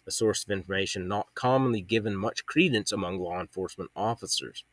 a 0.10 0.12
source 0.12 0.44
of 0.44 0.50
information 0.50 1.08
not 1.08 1.36
commonly 1.36 1.82
given 1.82 2.16
much 2.16 2.48
credence 2.48 2.92
among 2.92 3.20
law 3.20 3.40
enforcement 3.40 3.92
officers. 3.96 4.66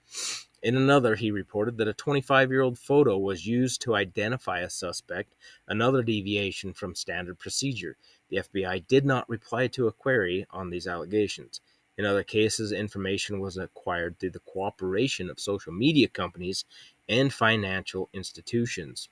In 0.63 0.77
another, 0.77 1.15
he 1.15 1.31
reported 1.31 1.77
that 1.77 1.89
a 1.89 1.93
25 1.93 2.51
year 2.51 2.63
old 2.63 2.79
photo 2.79 3.19
was 3.19 3.47
used 3.47 3.83
to 3.83 3.95
identify 3.95 4.61
a 4.61 4.71
suspect, 4.71 5.35
another 5.69 6.03
deviation 6.03 6.73
from 6.73 6.95
standard 6.95 7.39
procedure. 7.39 7.99
The 8.31 8.39
FBI 8.39 8.87
did 8.89 9.05
not 9.05 9.29
reply 9.29 9.67
to 9.69 9.87
a 9.87 9.93
query 9.93 10.47
on 10.51 10.71
these 10.71 10.87
allegations. 10.87 11.61
In 11.99 12.07
other 12.07 12.25
cases, 12.25 12.73
information 12.73 13.39
was 13.39 13.59
acquired 13.59 14.19
through 14.19 14.31
the 14.31 14.41
cooperation 14.41 15.29
of 15.29 15.39
social 15.39 15.73
media 15.73 16.09
companies 16.09 16.65
and 17.09 17.33
financial 17.33 18.09
institutions. 18.15 19.11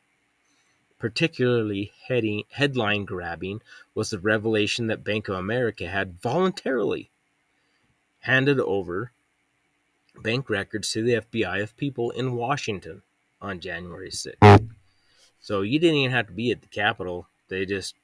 Particularly 1.04 1.92
heading, 2.08 2.44
headline 2.52 3.04
grabbing 3.04 3.60
was 3.94 4.08
the 4.08 4.18
revelation 4.18 4.86
that 4.86 5.04
Bank 5.04 5.28
of 5.28 5.34
America 5.34 5.86
had 5.86 6.18
voluntarily 6.22 7.10
handed 8.20 8.58
over 8.58 9.12
bank 10.22 10.48
records 10.48 10.90
to 10.92 11.02
the 11.02 11.16
FBI 11.16 11.62
of 11.62 11.76
people 11.76 12.10
in 12.12 12.32
Washington 12.32 13.02
on 13.38 13.60
January 13.60 14.08
6th. 14.08 14.70
So 15.42 15.60
you 15.60 15.78
didn't 15.78 15.96
even 15.96 16.12
have 16.12 16.28
to 16.28 16.32
be 16.32 16.50
at 16.50 16.62
the 16.62 16.68
Capitol. 16.68 17.28
They 17.50 17.66
just 17.66 17.94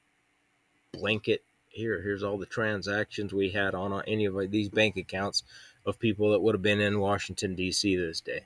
blanket 0.92 1.42
here. 1.70 2.02
Here's 2.02 2.22
all 2.22 2.36
the 2.36 2.44
transactions 2.44 3.32
we 3.32 3.48
had 3.48 3.74
on 3.74 3.98
any 4.06 4.26
of 4.26 4.50
these 4.50 4.68
bank 4.68 4.98
accounts 4.98 5.42
of 5.86 5.98
people 5.98 6.32
that 6.32 6.42
would 6.42 6.54
have 6.54 6.60
been 6.60 6.82
in 6.82 7.00
Washington, 7.00 7.54
D.C. 7.54 7.96
this 7.96 8.20
day. 8.20 8.44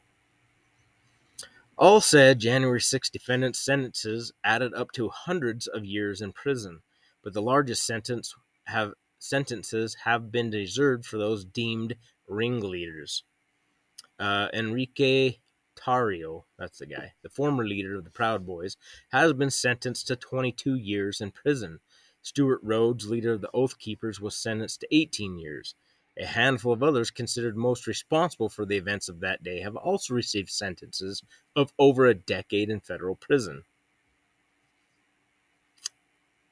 All 1.77 2.01
said, 2.01 2.39
January 2.39 2.81
6 2.81 3.11
defendants' 3.11 3.59
sentences 3.59 4.33
added 4.45 4.73
up 4.75 4.93
to 4.93 5.09
hundreds 5.09 5.67
of 5.67 5.85
years 5.85 6.21
in 6.21 6.33
prison, 6.33 6.83
but 7.23 7.33
the 7.33 7.43
largest 7.43 7.85
sentence 7.85 8.35
have 8.65 8.95
sentences 9.19 9.97
have 10.05 10.31
been 10.31 10.51
reserved 10.51 11.05
for 11.05 11.19
those 11.19 11.45
deemed 11.45 11.97
ringleaders. 12.29 13.25
Uh, 14.21 14.49
Enrique 14.53 15.39
Tarrio, 15.75 16.45
that's 16.57 16.79
the 16.79 16.87
guy, 16.87 17.15
the 17.23 17.29
former 17.29 17.67
leader 17.67 17.97
of 17.97 18.05
the 18.05 18.11
Proud 18.11 18.47
Boys, 18.47 18.77
has 19.11 19.33
been 19.33 19.51
sentenced 19.51 20.07
to 20.07 20.17
22 20.17 20.77
years 20.77 21.21
in 21.21 21.33
prison. 21.33 21.81
Stewart 22.23 22.61
Rhodes, 22.63 23.11
leader 23.11 23.33
of 23.33 23.41
the 23.41 23.51
Oath 23.53 23.79
Keepers, 23.79 24.21
was 24.21 24.37
sentenced 24.37 24.81
to 24.81 24.95
18 24.95 25.39
years. 25.39 25.75
A 26.17 26.27
handful 26.27 26.73
of 26.73 26.83
others 26.83 27.11
considered 27.11 27.57
most 27.57 27.87
responsible 27.87 28.49
for 28.49 28.65
the 28.65 28.77
events 28.77 29.09
of 29.09 29.21
that 29.21 29.43
day 29.43 29.61
have 29.61 29.75
also 29.75 30.15
received 30.15 30.51
sentences 30.51 31.23
of 31.57 31.73
over 31.79 32.07
a 32.07 32.15
decade 32.15 32.71
in 32.71 32.81
federal 32.81 33.17
prison. 33.17 33.65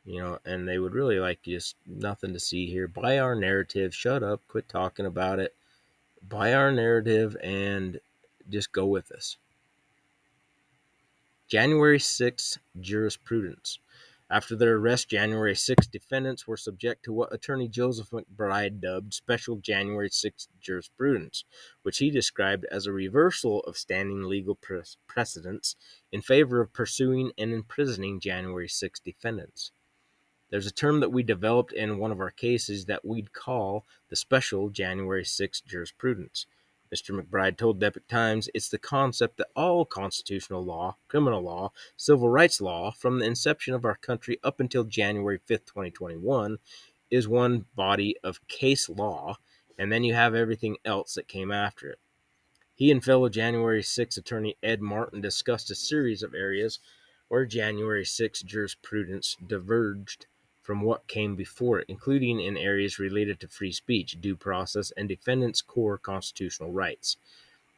You 0.05 0.21
know, 0.21 0.39
and 0.45 0.67
they 0.67 0.79
would 0.79 0.95
really 0.95 1.21
like 1.21 1.43
just 1.43 1.77
nothing 1.87 2.33
to 2.33 2.41
see 2.41 2.67
here. 2.67 2.89
Buy 2.89 3.19
our 3.19 3.37
narrative, 3.37 3.95
shut 3.95 4.25
up, 4.25 4.41
quit 4.49 4.69
talking 4.69 5.07
about 5.07 5.39
it. 5.39 5.55
Buy 6.29 6.55
our 6.55 6.73
narrative 6.73 7.37
and 7.41 8.01
just 8.51 8.73
go 8.73 8.87
with 8.87 9.13
us. 9.13 9.37
January 11.47 11.99
6th 11.99 12.59
jurisprudence. 12.81 13.79
After 14.33 14.57
their 14.57 14.77
arrest 14.77 15.11
January 15.11 15.55
6, 15.55 15.89
defendants 15.89 16.47
were 16.47 16.57
subject 16.57 17.05
to 17.05 17.13
what 17.13 17.35
Attorney 17.35 17.69
Joseph 17.69 18.09
McBride 18.09 18.81
dubbed 18.81 19.13
special 19.13 19.57
January 19.57 20.09
6 20.09 20.49
jurisprudence, 20.59 21.45
which 21.83 21.99
he 21.99 22.11
described 22.11 22.65
as 22.71 22.87
a 22.87 22.93
reversal 22.93 23.61
of 23.65 23.77
standing 23.77 24.23
legal 24.23 24.59
precedents 25.07 25.77
in 26.11 26.23
favor 26.23 26.63
of 26.63 26.73
pursuing 26.73 27.33
and 27.37 27.53
imprisoning 27.53 28.21
January 28.21 28.69
6 28.69 29.01
defendants. 29.01 29.71
There's 30.49 30.67
a 30.67 30.71
term 30.71 31.01
that 31.01 31.13
we 31.13 31.23
developed 31.23 31.75
in 31.75 31.99
one 31.99 32.11
of 32.11 32.21
our 32.21 32.31
cases 32.31 32.87
that 32.87 33.05
we'd 33.05 33.35
call 33.35 33.85
the 34.09 34.17
special 34.17 34.71
January 34.71 35.27
6 35.27 35.61
jurisprudence. 35.61 36.47
Mr. 36.93 37.19
McBride 37.19 37.57
told 37.57 37.81
the 37.81 37.87
Epoch 37.87 38.07
Times 38.07 38.51
it's 38.53 38.69
the 38.69 38.79
concept 38.79 39.39
that 39.39 39.49
all 39.57 39.85
constitutional 39.87 40.63
law, 40.63 40.97
criminal 41.09 41.43
law, 41.43 41.73
civil 41.97 42.29
rights 42.29 42.61
law, 42.61 42.91
from 42.91 43.19
the 43.19 43.25
inception 43.25 43.73
of 43.73 43.85
our 43.85 43.97
country 43.97 44.39
up 44.45 44.61
until 44.61 44.85
January 44.85 45.39
5th, 45.39 45.65
2021, 45.65 46.59
is 47.11 47.27
one 47.27 47.65
body 47.75 48.17
of 48.23 48.47
case 48.47 48.89
law, 48.89 49.37
and 49.79 49.91
then 49.91 50.05
you 50.05 50.13
have 50.13 50.35
everything 50.35 50.77
else 50.85 51.15
that 51.15 51.29
came 51.29 51.51
after 51.51 51.89
it. 51.89 51.99
He 52.75 52.91
and 52.91 53.03
fellow 53.03 53.29
January 53.29 53.83
6 53.83 54.17
attorney 54.17 54.57
Ed 54.63 54.83
Martin 54.83 55.21
discussed 55.21 55.71
a 55.71 55.75
series 55.75 56.23
of 56.23 56.35
areas 56.35 56.79
where 57.29 57.47
January 57.47 58.05
6 58.05 58.43
jurisprudence 58.43 59.37
diverged 59.47 60.27
from 60.63 60.83
what 60.83 61.09
came 61.09 61.35
before 61.35 61.81
it, 61.81 61.87
including 61.89 62.41
in 62.41 62.57
areas 62.57 62.99
related 62.99 63.41
to 63.41 63.49
free 63.49 63.73
speech, 63.73 64.21
due 64.21 64.37
process, 64.37 64.93
and 64.97 65.09
defendants' 65.09 65.61
core 65.61 65.99
constitutional 65.99 66.71
rights. 66.71 67.17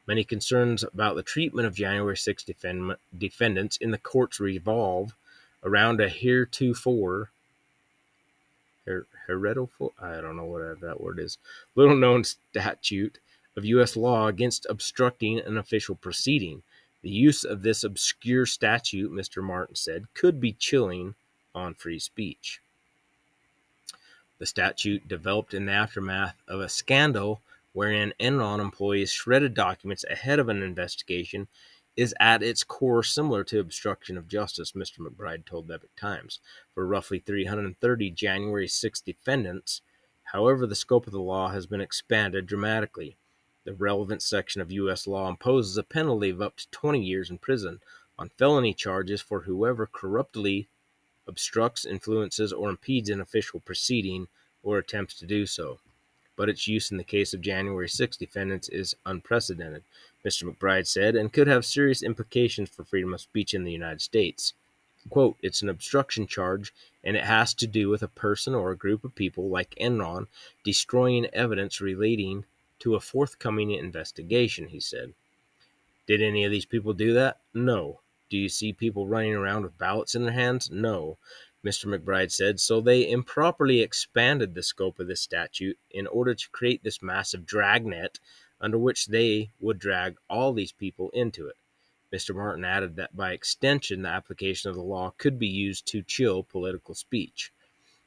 Many 0.07 0.23
concerns 0.23 0.85
about 0.85 1.17
the 1.17 1.23
treatment 1.23 1.67
of 1.67 1.75
January 1.75 2.17
6 2.17 2.45
defend- 2.45 2.97
defendants 3.17 3.79
in 3.79 3.91
the 3.91 3.99
courts 3.99 4.39
revolve 4.39 5.15
around 5.63 6.01
a 6.01 6.09
heretofore 6.09 7.31
her- 8.87 9.07
I 9.27 10.21
don't 10.21 10.37
know 10.37 10.45
what 10.45 10.81
that 10.83 11.01
word 11.01 11.19
is 11.19 11.39
little 11.75 11.97
known 11.97 12.25
statute 12.25 13.19
of 13.57 13.65
U.S. 13.65 13.97
law 13.97 14.27
against 14.27 14.67
obstructing 14.69 15.39
an 15.39 15.57
official 15.57 15.95
proceeding. 15.95 16.63
The 17.01 17.11
use 17.11 17.45
of 17.45 17.63
this 17.63 17.83
obscure 17.83 18.45
statute, 18.45 19.11
Mr. 19.11 19.43
Martin 19.43 19.77
said, 19.77 20.13
could 20.13 20.41
be 20.41 20.53
chilling 20.53 21.15
on 21.55 21.75
free 21.75 21.99
speech. 21.99 22.61
The 24.39 24.47
statute 24.47 25.07
developed 25.07 25.55
in 25.55 25.67
the 25.67 25.73
aftermath 25.73 26.43
of 26.49 26.61
a 26.61 26.69
scandal 26.69 27.41
wherein 27.73 28.15
Enron 28.21 28.61
employees 28.61 29.11
shredded 29.11 29.55
documents 29.55 30.05
ahead 30.11 30.39
of 30.39 30.49
an 30.49 30.63
investigation 30.63 31.49
is 31.97 32.15
at 32.19 32.43
its 32.43 32.65
core 32.65 33.03
similar 33.03 33.45
to 33.45 33.61
obstruction 33.61 34.17
of 34.19 34.29
justice, 34.29 34.73
Mr. 34.73 34.99
McBride 34.99 35.45
told 35.45 35.69
the 35.69 35.75
Epoch 35.75 35.95
Times. 35.97 36.41
For 36.75 36.87
roughly 36.87 37.21
330 37.21 38.11
January 38.11 38.67
6 38.67 39.01
defendants, 39.01 39.81
however, 40.25 40.67
the 40.67 40.75
scope 40.75 41.07
of 41.07 41.13
the 41.13 41.21
law 41.21 41.51
has 41.51 41.67
been 41.67 41.81
expanded 41.81 42.47
dramatically. 42.47 43.17
The 43.65 43.75
relevant 43.75 44.23
section 44.23 44.61
of 44.61 44.73
U.S. 44.73 45.07
law 45.07 45.29
imposes 45.29 45.77
a 45.77 45.85
penalty 45.85 46.31
of 46.31 46.43
up 46.43 46.57
to 46.57 46.71
20 46.71 47.01
years 47.01 47.31
in 47.31 47.39
prison 47.39 47.81
on 48.19 48.31
felony 48.31 48.75
charges 48.75 49.21
for 49.21 49.43
whoever 49.43 49.87
corruptly 49.87 50.69
obstructs, 51.27 51.85
influences, 51.85 52.53
or 52.53 52.69
impedes 52.69 53.11
an 53.11 53.21
official 53.21 53.61
proceeding 53.61 54.29
or 54.63 54.79
attempts 54.79 55.15
to 55.19 55.27
do 55.27 55.47
so. 55.47 55.79
But 56.37 56.49
its 56.49 56.67
use 56.67 56.91
in 56.91 56.97
the 56.97 57.05
case 57.05 57.33
of 57.33 57.41
January 57.41 57.89
6 57.89 58.17
defendants 58.17 58.69
is 58.69 58.97
unprecedented, 59.07 59.85
Mr. 60.25 60.45
McBride 60.45 60.87
said, 60.87 61.15
and 61.15 61.33
could 61.33 61.47
have 61.47 61.65
serious 61.65 62.03
implications 62.03 62.71
for 62.71 62.85
freedom 62.85 63.15
of 63.15 63.21
speech 63.21 63.55
in 63.55 63.65
the 63.65 63.73
United 63.73 64.01
States. 64.01 64.53
Quote, 65.11 65.37
it's 65.43 65.61
an 65.61 65.69
obstruction 65.69 66.27
charge, 66.27 66.73
and 67.05 67.17
it 67.17 67.25
has 67.25 67.53
to 67.55 67.67
do 67.67 67.89
with 67.89 68.03
a 68.03 68.09
person 68.09 68.55
or 68.55 68.71
a 68.71 68.77
group 68.77 69.05
of 69.05 69.15
people 69.15 69.49
like 69.49 69.75
Enron 69.81 70.27
destroying 70.65 71.27
evidence 71.27 71.81
relating 71.81 72.47
to 72.79 72.95
a 72.95 73.01
forthcoming 73.01 73.71
investigation, 73.71 74.69
he 74.69 74.81
said. 74.81 75.13
Did 76.07 76.23
any 76.23 76.45
of 76.45 76.51
these 76.51 76.67
people 76.67 76.95
do 76.95 77.13
that? 77.15 77.41
No. 77.53 78.01
Do 78.35 78.41
you 78.41 78.49
see 78.49 78.73
people 78.73 79.07
running 79.07 79.33
around 79.33 79.63
with 79.63 79.79
ballots 79.79 80.17
in 80.17 80.25
their 80.25 80.33
hands? 80.33 80.69
No. 80.69 81.19
Mr. 81.65 81.87
McBride 81.87 82.33
said, 82.33 82.59
so 82.59 82.81
they 82.81 83.09
improperly 83.09 83.81
expanded 83.81 84.57
the 84.57 84.63
scope 84.65 84.99
of 84.99 85.07
this 85.07 85.21
statute 85.21 85.79
in 85.89 86.09
order 86.09 86.35
to 86.35 86.51
create 86.51 86.83
this 86.83 87.01
massive 87.01 87.47
dragnet 87.47 88.19
under 88.61 88.77
which 88.77 89.07
they 89.07 89.53
would 89.61 89.79
drag 89.79 90.17
all 90.29 90.53
these 90.53 90.73
people 90.73 91.11
into 91.11 91.47
it. 91.47 91.55
Mr. 92.13 92.35
Martin 92.35 92.65
added 92.65 92.97
that 92.97 93.17
by 93.17 93.31
extension, 93.31 94.03
the 94.03 94.09
application 94.09 94.69
of 94.69 94.75
the 94.75 94.83
law 94.83 95.15
could 95.17 95.39
be 95.39 95.47
used 95.47 95.87
to 95.87 96.03
chill 96.03 96.43
political 96.43 96.97
speech. 96.97 97.53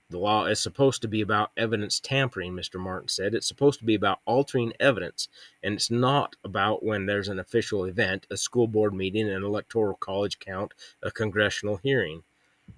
The 0.10 0.18
law 0.18 0.46
is 0.46 0.62
supposed 0.62 1.02
to 1.02 1.10
be 1.10 1.20
about 1.20 1.52
evidence 1.58 2.00
tampering, 2.00 2.54
Mr. 2.54 2.80
Martin 2.80 3.10
said. 3.10 3.34
It's 3.36 3.46
supposed 3.46 3.80
to 3.80 3.86
be 3.86 3.94
about 3.94 4.22
altering 4.24 4.72
evidence, 4.80 5.28
and 5.62 5.74
it's 5.74 5.92
not 5.92 6.38
about 6.46 6.82
when 6.82 7.08
there's 7.08 7.28
an 7.28 7.40
official 7.40 7.84
event, 7.84 8.26
a 8.32 8.38
school 8.38 8.68
board 8.70 8.94
meeting, 8.94 9.28
an 9.28 9.44
electoral 9.44 9.98
college 9.98 10.40
count, 10.40 10.74
a 11.04 11.12
congressional 11.12 11.76
hearing. 11.76 12.24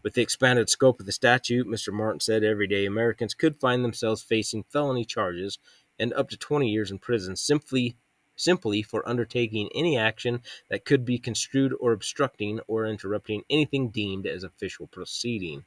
With 0.02 0.16
the 0.16 0.24
expanded 0.24 0.72
scope 0.72 1.00
of 1.00 1.06
the 1.06 1.12
statute, 1.12 1.68
Mr. 1.68 1.94
Martin 1.94 2.20
said 2.20 2.44
everyday 2.44 2.88
Americans 2.88 3.36
could 3.36 3.60
find 3.60 3.86
themselves 3.86 4.24
facing 4.24 4.64
felony 4.64 5.06
charges 5.06 5.60
and 6.00 6.12
up 6.14 6.32
to 6.32 6.38
20 6.38 6.68
years 6.68 6.90
in 6.90 6.98
prison 6.98 7.36
simply 7.36 7.96
simply 8.36 8.82
for 8.82 9.08
undertaking 9.08 9.70
any 9.76 9.96
action 9.96 10.42
that 10.70 10.84
could 10.84 11.06
be 11.06 11.20
construed 11.20 11.76
or 11.80 11.92
obstructing 11.92 12.60
or 12.68 12.88
interrupting 12.88 13.44
anything 13.52 13.90
deemed 13.90 14.26
as 14.26 14.44
official 14.44 14.88
proceeding. 14.88 15.64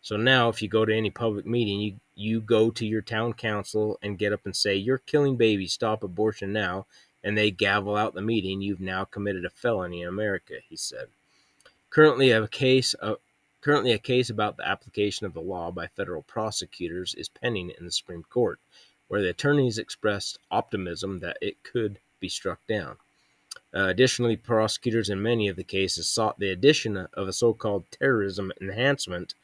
So 0.00 0.16
now, 0.16 0.48
if 0.48 0.62
you 0.62 0.68
go 0.68 0.84
to 0.84 0.96
any 0.96 1.10
public 1.10 1.44
meeting, 1.44 1.80
you, 1.80 2.00
you 2.14 2.40
go 2.40 2.70
to 2.70 2.86
your 2.86 3.02
town 3.02 3.32
council 3.32 3.98
and 4.02 4.18
get 4.18 4.32
up 4.32 4.44
and 4.44 4.54
say, 4.54 4.74
You're 4.76 4.98
killing 4.98 5.36
babies, 5.36 5.72
stop 5.72 6.02
abortion 6.02 6.52
now, 6.52 6.86
and 7.22 7.36
they 7.36 7.50
gavel 7.50 7.96
out 7.96 8.14
the 8.14 8.22
meeting, 8.22 8.60
you've 8.60 8.80
now 8.80 9.04
committed 9.04 9.44
a 9.44 9.50
felony 9.50 10.02
in 10.02 10.08
America, 10.08 10.54
he 10.68 10.76
said. 10.76 11.08
Currently, 11.90 12.30
a 12.30 12.46
case, 12.46 12.94
uh, 13.02 13.14
currently 13.60 13.92
a 13.92 13.98
case 13.98 14.30
about 14.30 14.56
the 14.56 14.68
application 14.68 15.26
of 15.26 15.34
the 15.34 15.40
law 15.40 15.70
by 15.70 15.88
federal 15.88 16.22
prosecutors 16.22 17.14
is 17.14 17.28
pending 17.28 17.72
in 17.78 17.84
the 17.84 17.92
Supreme 17.92 18.22
Court, 18.22 18.60
where 19.08 19.20
the 19.20 19.30
attorneys 19.30 19.78
expressed 19.78 20.38
optimism 20.50 21.18
that 21.18 21.38
it 21.40 21.62
could 21.62 21.98
be 22.20 22.28
struck 22.28 22.64
down. 22.66 22.96
Uh, 23.74 23.88
additionally, 23.88 24.36
prosecutors 24.36 25.08
in 25.10 25.20
many 25.20 25.48
of 25.48 25.56
the 25.56 25.64
cases 25.64 26.08
sought 26.08 26.38
the 26.38 26.50
addition 26.50 26.96
of 26.96 27.28
a 27.28 27.32
so 27.32 27.52
called 27.52 27.84
terrorism 27.90 28.52
enhancement 28.60 29.34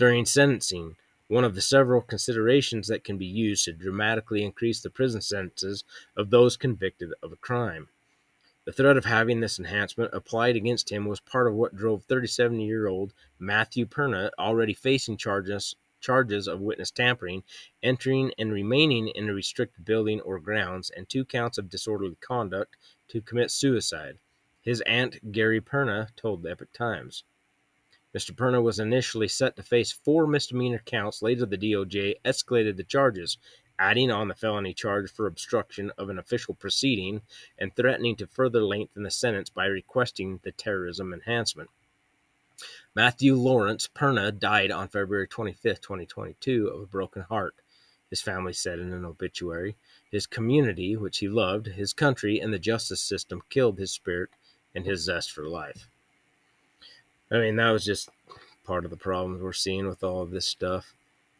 during 0.00 0.24
sentencing, 0.24 0.96
one 1.28 1.44
of 1.44 1.54
the 1.54 1.60
several 1.60 2.00
considerations 2.00 2.88
that 2.88 3.04
can 3.04 3.18
be 3.18 3.26
used 3.26 3.66
to 3.66 3.72
dramatically 3.74 4.42
increase 4.42 4.80
the 4.80 4.88
prison 4.88 5.20
sentences 5.20 5.84
of 6.16 6.30
those 6.30 6.56
convicted 6.56 7.12
of 7.22 7.32
a 7.32 7.36
crime. 7.36 7.86
The 8.64 8.72
threat 8.72 8.96
of 8.96 9.04
having 9.04 9.40
this 9.40 9.58
enhancement 9.58 10.14
applied 10.14 10.56
against 10.56 10.90
him 10.90 11.04
was 11.04 11.20
part 11.20 11.46
of 11.46 11.52
what 11.52 11.76
drove 11.76 12.04
37 12.04 12.60
year 12.60 12.88
old 12.88 13.12
Matthew 13.38 13.84
Perna, 13.84 14.30
already 14.38 14.72
facing 14.72 15.18
charges, 15.18 15.76
charges 16.00 16.48
of 16.48 16.62
witness 16.62 16.90
tampering, 16.90 17.42
entering 17.82 18.32
and 18.38 18.54
remaining 18.54 19.08
in 19.08 19.28
a 19.28 19.34
restricted 19.34 19.84
building 19.84 20.22
or 20.22 20.40
grounds, 20.40 20.88
and 20.88 21.10
two 21.10 21.26
counts 21.26 21.58
of 21.58 21.68
disorderly 21.68 22.16
conduct, 22.22 22.74
to 23.08 23.20
commit 23.20 23.50
suicide. 23.50 24.16
His 24.62 24.80
aunt, 24.86 25.30
Gary 25.30 25.60
Perna, 25.60 26.08
told 26.16 26.42
the 26.42 26.52
Epoch 26.52 26.72
Times. 26.72 27.22
Mr. 28.16 28.32
Perna 28.32 28.60
was 28.60 28.80
initially 28.80 29.28
set 29.28 29.54
to 29.54 29.62
face 29.62 29.92
four 29.92 30.26
misdemeanor 30.26 30.82
counts. 30.84 31.22
Later, 31.22 31.46
the 31.46 31.56
DOJ 31.56 32.16
escalated 32.24 32.76
the 32.76 32.82
charges, 32.82 33.38
adding 33.78 34.10
on 34.10 34.26
the 34.26 34.34
felony 34.34 34.74
charge 34.74 35.10
for 35.10 35.26
obstruction 35.26 35.92
of 35.96 36.10
an 36.10 36.18
official 36.18 36.54
proceeding 36.54 37.22
and 37.56 37.74
threatening 37.74 38.16
to 38.16 38.26
further 38.26 38.62
lengthen 38.62 39.04
the 39.04 39.10
sentence 39.10 39.48
by 39.48 39.66
requesting 39.66 40.40
the 40.42 40.50
terrorism 40.52 41.12
enhancement. 41.12 41.70
Matthew 42.94 43.36
Lawrence 43.36 43.88
Perna 43.88 44.36
died 44.36 44.72
on 44.72 44.88
February 44.88 45.28
25, 45.28 45.80
2022, 45.80 46.66
of 46.66 46.80
a 46.82 46.86
broken 46.86 47.22
heart, 47.22 47.54
his 48.10 48.20
family 48.20 48.52
said 48.52 48.80
in 48.80 48.92
an 48.92 49.04
obituary. 49.04 49.76
His 50.10 50.26
community, 50.26 50.96
which 50.96 51.18
he 51.18 51.28
loved, 51.28 51.68
his 51.68 51.92
country, 51.92 52.40
and 52.40 52.52
the 52.52 52.58
justice 52.58 53.00
system 53.00 53.42
killed 53.48 53.78
his 53.78 53.92
spirit 53.92 54.30
and 54.74 54.84
his 54.84 55.04
zest 55.04 55.30
for 55.30 55.48
life. 55.48 55.88
I 57.30 57.38
mean, 57.38 57.56
that 57.56 57.70
was 57.70 57.84
just 57.84 58.08
part 58.64 58.84
of 58.84 58.90
the 58.90 58.96
problems 58.96 59.42
we're 59.42 59.52
seeing 59.52 59.86
with 59.88 60.02
all 60.02 60.22
of 60.22 60.30
this 60.30 60.46
stuff. 60.46 60.94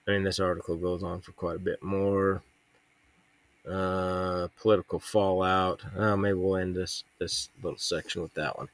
I 0.07 0.13
mean, 0.13 0.25
this 0.25 0.41
article 0.41 0.77
goes 0.77 1.03
on 1.03 1.21
for 1.21 1.33
quite 1.33 1.57
a 1.57 1.61
bit 1.61 1.83
more. 1.83 2.43
Uh, 3.69 4.49
political 4.61 4.99
fallout. 4.99 5.83
Uh, 5.97 6.17
maybe 6.17 6.35
we'll 6.35 6.57
end 6.57 6.75
this 6.75 7.05
this 7.19 7.51
little 7.63 7.79
section 7.79 8.23
with 8.23 8.35
that 8.35 8.57
one. 8.57 8.69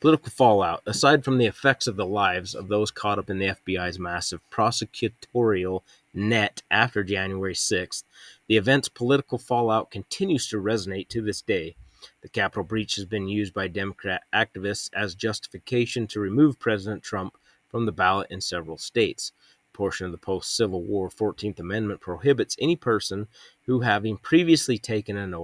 Political 0.00 0.30
fallout. 0.30 0.82
Aside 0.86 1.24
from 1.24 1.38
the 1.38 1.46
effects 1.46 1.86
of 1.86 1.96
the 1.96 2.06
lives 2.06 2.54
of 2.54 2.68
those 2.68 2.90
caught 2.90 3.18
up 3.18 3.30
in 3.30 3.38
the 3.38 3.54
FBI's 3.54 3.98
massive 3.98 4.40
prosecutorial 4.50 5.82
net 6.14 6.62
after 6.70 7.02
January 7.02 7.54
6th, 7.54 8.04
the 8.48 8.56
event's 8.56 8.88
political 8.88 9.38
fallout 9.38 9.90
continues 9.90 10.46
to 10.48 10.56
resonate 10.56 11.08
to 11.08 11.22
this 11.22 11.40
day. 11.40 11.74
The 12.22 12.28
Capitol 12.28 12.64
breach 12.64 12.96
has 12.96 13.04
been 13.04 13.28
used 13.28 13.54
by 13.54 13.68
Democrat 13.68 14.22
activists 14.32 14.90
as 14.92 15.14
justification 15.14 16.06
to 16.08 16.20
remove 16.20 16.58
President 16.58 17.02
Trump 17.02 17.36
from 17.68 17.86
the 17.86 17.92
ballot 17.92 18.30
in 18.30 18.40
several 18.40 18.78
states. 18.78 19.32
A 19.72 19.76
portion 19.76 20.06
of 20.06 20.12
the 20.12 20.18
post 20.18 20.54
Civil 20.54 20.82
War 20.82 21.08
14th 21.08 21.58
Amendment 21.58 22.00
prohibits 22.00 22.56
any 22.58 22.76
person 22.76 23.28
who, 23.66 23.80
having 23.80 24.16
previously 24.16 24.78
taken 24.78 25.16
an 25.16 25.34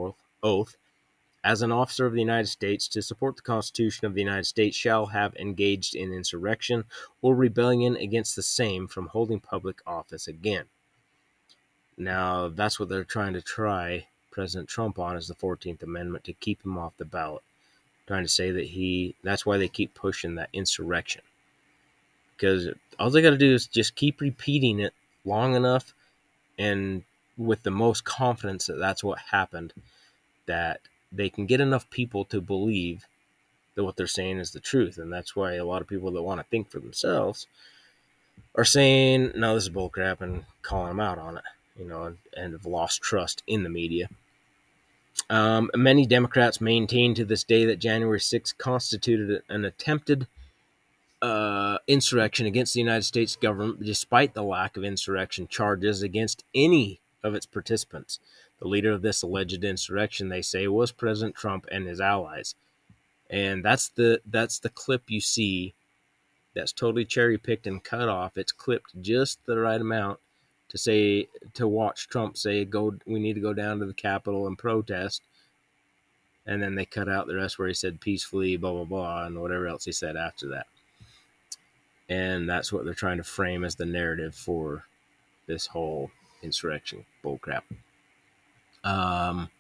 oath 0.43 0.77
as 1.45 1.63
an 1.63 1.73
officer 1.73 2.05
of 2.05 2.13
the 2.13 2.21
United 2.21 2.49
States 2.49 2.89
to 2.89 3.01
support 3.01 3.37
the 3.37 3.43
Constitution 3.43 4.07
of 4.07 4.15
the 4.15 4.21
United 4.21 4.45
States, 4.45 4.77
shall 4.77 5.07
have 5.07 5.35
engaged 5.37 5.95
in 5.95 6.13
insurrection 6.13 6.85
or 7.23 7.35
rebellion 7.35 7.97
against 7.97 8.37
the 8.37 8.43
same 8.43 8.87
from 8.87 9.07
holding 9.07 9.41
public 9.41 9.81
office 9.87 10.29
again. 10.29 10.65
Now, 11.97 12.49
that's 12.49 12.79
what 12.79 12.89
they're 12.89 13.05
trying 13.05 13.33
to 13.33 13.43
try 13.43 14.09
President 14.39 14.69
Trump 14.69 15.01
on 15.01 15.17
is 15.17 15.27
the 15.27 15.35
14th 15.35 15.83
Amendment 15.83 16.23
to 16.23 16.33
keep 16.33 16.65
him 16.65 16.79
off 16.79 16.97
the 16.97 17.05
ballot. 17.05 17.43
Trying 18.07 18.23
to 18.23 18.29
say 18.29 18.53
that 18.53 18.67
he, 18.67 19.17
that's 19.25 19.45
why 19.45 19.57
they 19.57 19.67
keep 19.67 19.95
pushing 19.95 20.37
that 20.37 20.49
insurrection. 20.53 21.23
Because 22.37 22.69
all 23.01 23.11
they 23.11 23.21
got 23.21 23.31
to 23.31 23.37
do 23.37 23.53
is 23.53 23.67
just 23.67 23.97
keep 23.97 24.21
repeating 24.21 24.79
it 24.79 24.95
long 25.25 25.57
enough 25.57 25.93
and 26.57 27.03
with 27.37 27.65
the 27.65 27.73
most 27.73 28.05
confidence 28.05 28.67
that 28.67 28.79
that's 28.79 29.03
what 29.03 29.19
happened, 29.19 29.73
that 30.47 30.83
they 31.11 31.29
can 31.29 31.47
get 31.47 31.61
enough 31.61 31.91
people 31.91 32.25
to 32.27 32.41
believe 32.41 33.09
that 33.75 33.83
what 33.83 33.97
they're 33.97 34.07
saying 34.07 34.39
is 34.39 34.53
the 34.53 34.61
truth. 34.61 34.99
And 34.99 35.13
that's 35.13 35.35
why 35.35 35.55
a 35.55 35.65
lot 35.65 35.83
of 35.83 35.89
people 35.89 36.13
that 36.13 36.23
want 36.23 36.39
to 36.39 36.47
think 36.49 36.71
for 36.71 36.79
themselves 36.79 37.49
are 38.55 38.65
saying, 38.65 39.33
no, 39.35 39.57
this 39.57 39.65
is 39.65 39.71
bullcrap 39.71 40.21
and 40.21 40.45
calling 40.63 40.91
them 40.91 41.01
out 41.01 41.19
on 41.19 41.39
it, 41.39 41.45
you 41.77 41.87
know, 41.87 42.05
and, 42.05 42.19
and 42.37 42.53
have 42.53 42.67
lost 42.67 43.03
trust 43.03 43.43
in 43.49 43.65
the 43.65 43.69
media. 43.69 44.09
Um, 45.31 45.71
many 45.75 46.07
Democrats 46.07 46.61
maintain 46.61 47.15
to 47.15 47.25
this 47.25 47.45
day 47.45 47.65
that 47.67 47.79
January 47.79 48.19
6th 48.19 48.57
constituted 48.57 49.43
an 49.49 49.65
attempted 49.65 50.27
uh, 51.21 51.79
insurrection 51.87 52.47
against 52.47 52.75
the 52.75 52.81
United 52.81 53.03
States 53.03 53.37
government, 53.37 53.85
despite 53.85 54.35
the 54.35 54.43
lack 54.43 54.77
of 54.77 54.85
insurrection 54.85 55.47
charges 55.47 56.03
against 56.03 56.45
any 56.55 57.01
of 57.23 57.35
its 57.35 57.47
participants. 57.47 58.21
The 58.61 58.69
leader 58.69 58.93
of 58.93 59.03
this 59.03 59.23
alleged 59.23 59.65
insurrection, 59.65 60.29
they 60.29 60.43
say, 60.43 60.67
was 60.67 60.93
President 60.93 61.37
Trump 61.37 61.67
and 61.71 61.87
his 61.87 62.01
allies, 62.01 62.55
and 63.29 63.65
that's 63.65 63.89
the 63.89 64.21
that's 64.27 64.59
the 64.59 64.71
clip 64.71 65.05
you 65.09 65.21
see. 65.21 65.75
That's 66.55 66.73
totally 66.73 67.05
cherry 67.05 67.39
picked 67.39 67.67
and 67.67 67.85
cut 67.85 68.09
off. 68.09 68.37
It's 68.37 68.51
clipped 68.51 69.01
just 69.01 69.45
the 69.47 69.59
right 69.59 69.81
amount 69.81 70.19
to 70.69 70.79
say 70.79 71.29
to 71.55 71.67
watch 71.67 72.09
Trump 72.09 72.37
say, 72.37 72.65
"Go, 72.65 72.97
we 73.07 73.19
need 73.19 73.35
to 73.35 73.41
go 73.41 73.55
down 73.55 73.79
to 73.81 73.87
the 73.87 73.95
Capitol 73.95 74.47
and 74.47 74.59
protest." 74.59 75.23
And 76.47 76.63
then 76.63 76.75
they 76.75 76.87
cut 76.87 77.09
out 77.09 77.27
the 77.27 77.37
rest 77.37 77.59
where 77.59 77.69
he 77.69 77.75
said 77.75 78.01
peacefully, 78.01 78.57
blah 78.57 78.73
blah 78.73 78.85
blah, 78.85 79.27
and 79.27 79.41
whatever 79.41 79.67
else 79.67 79.85
he 79.85 79.93
said 79.93 80.17
after 80.17 80.49
that 80.49 80.67
and 82.09 82.49
that's 82.49 82.73
what 82.73 82.85
they're 82.85 82.95
trying 82.95 83.19
to 83.19 83.25
frame 83.25 83.65
as 83.65 83.77
the 83.77 83.85
narrative 83.85 84.35
for 84.35 84.85
this 85.47 85.67
whole 85.67 86.11
insurrection 86.43 87.05
bullcrap. 87.23 87.63
Um, 88.85 89.51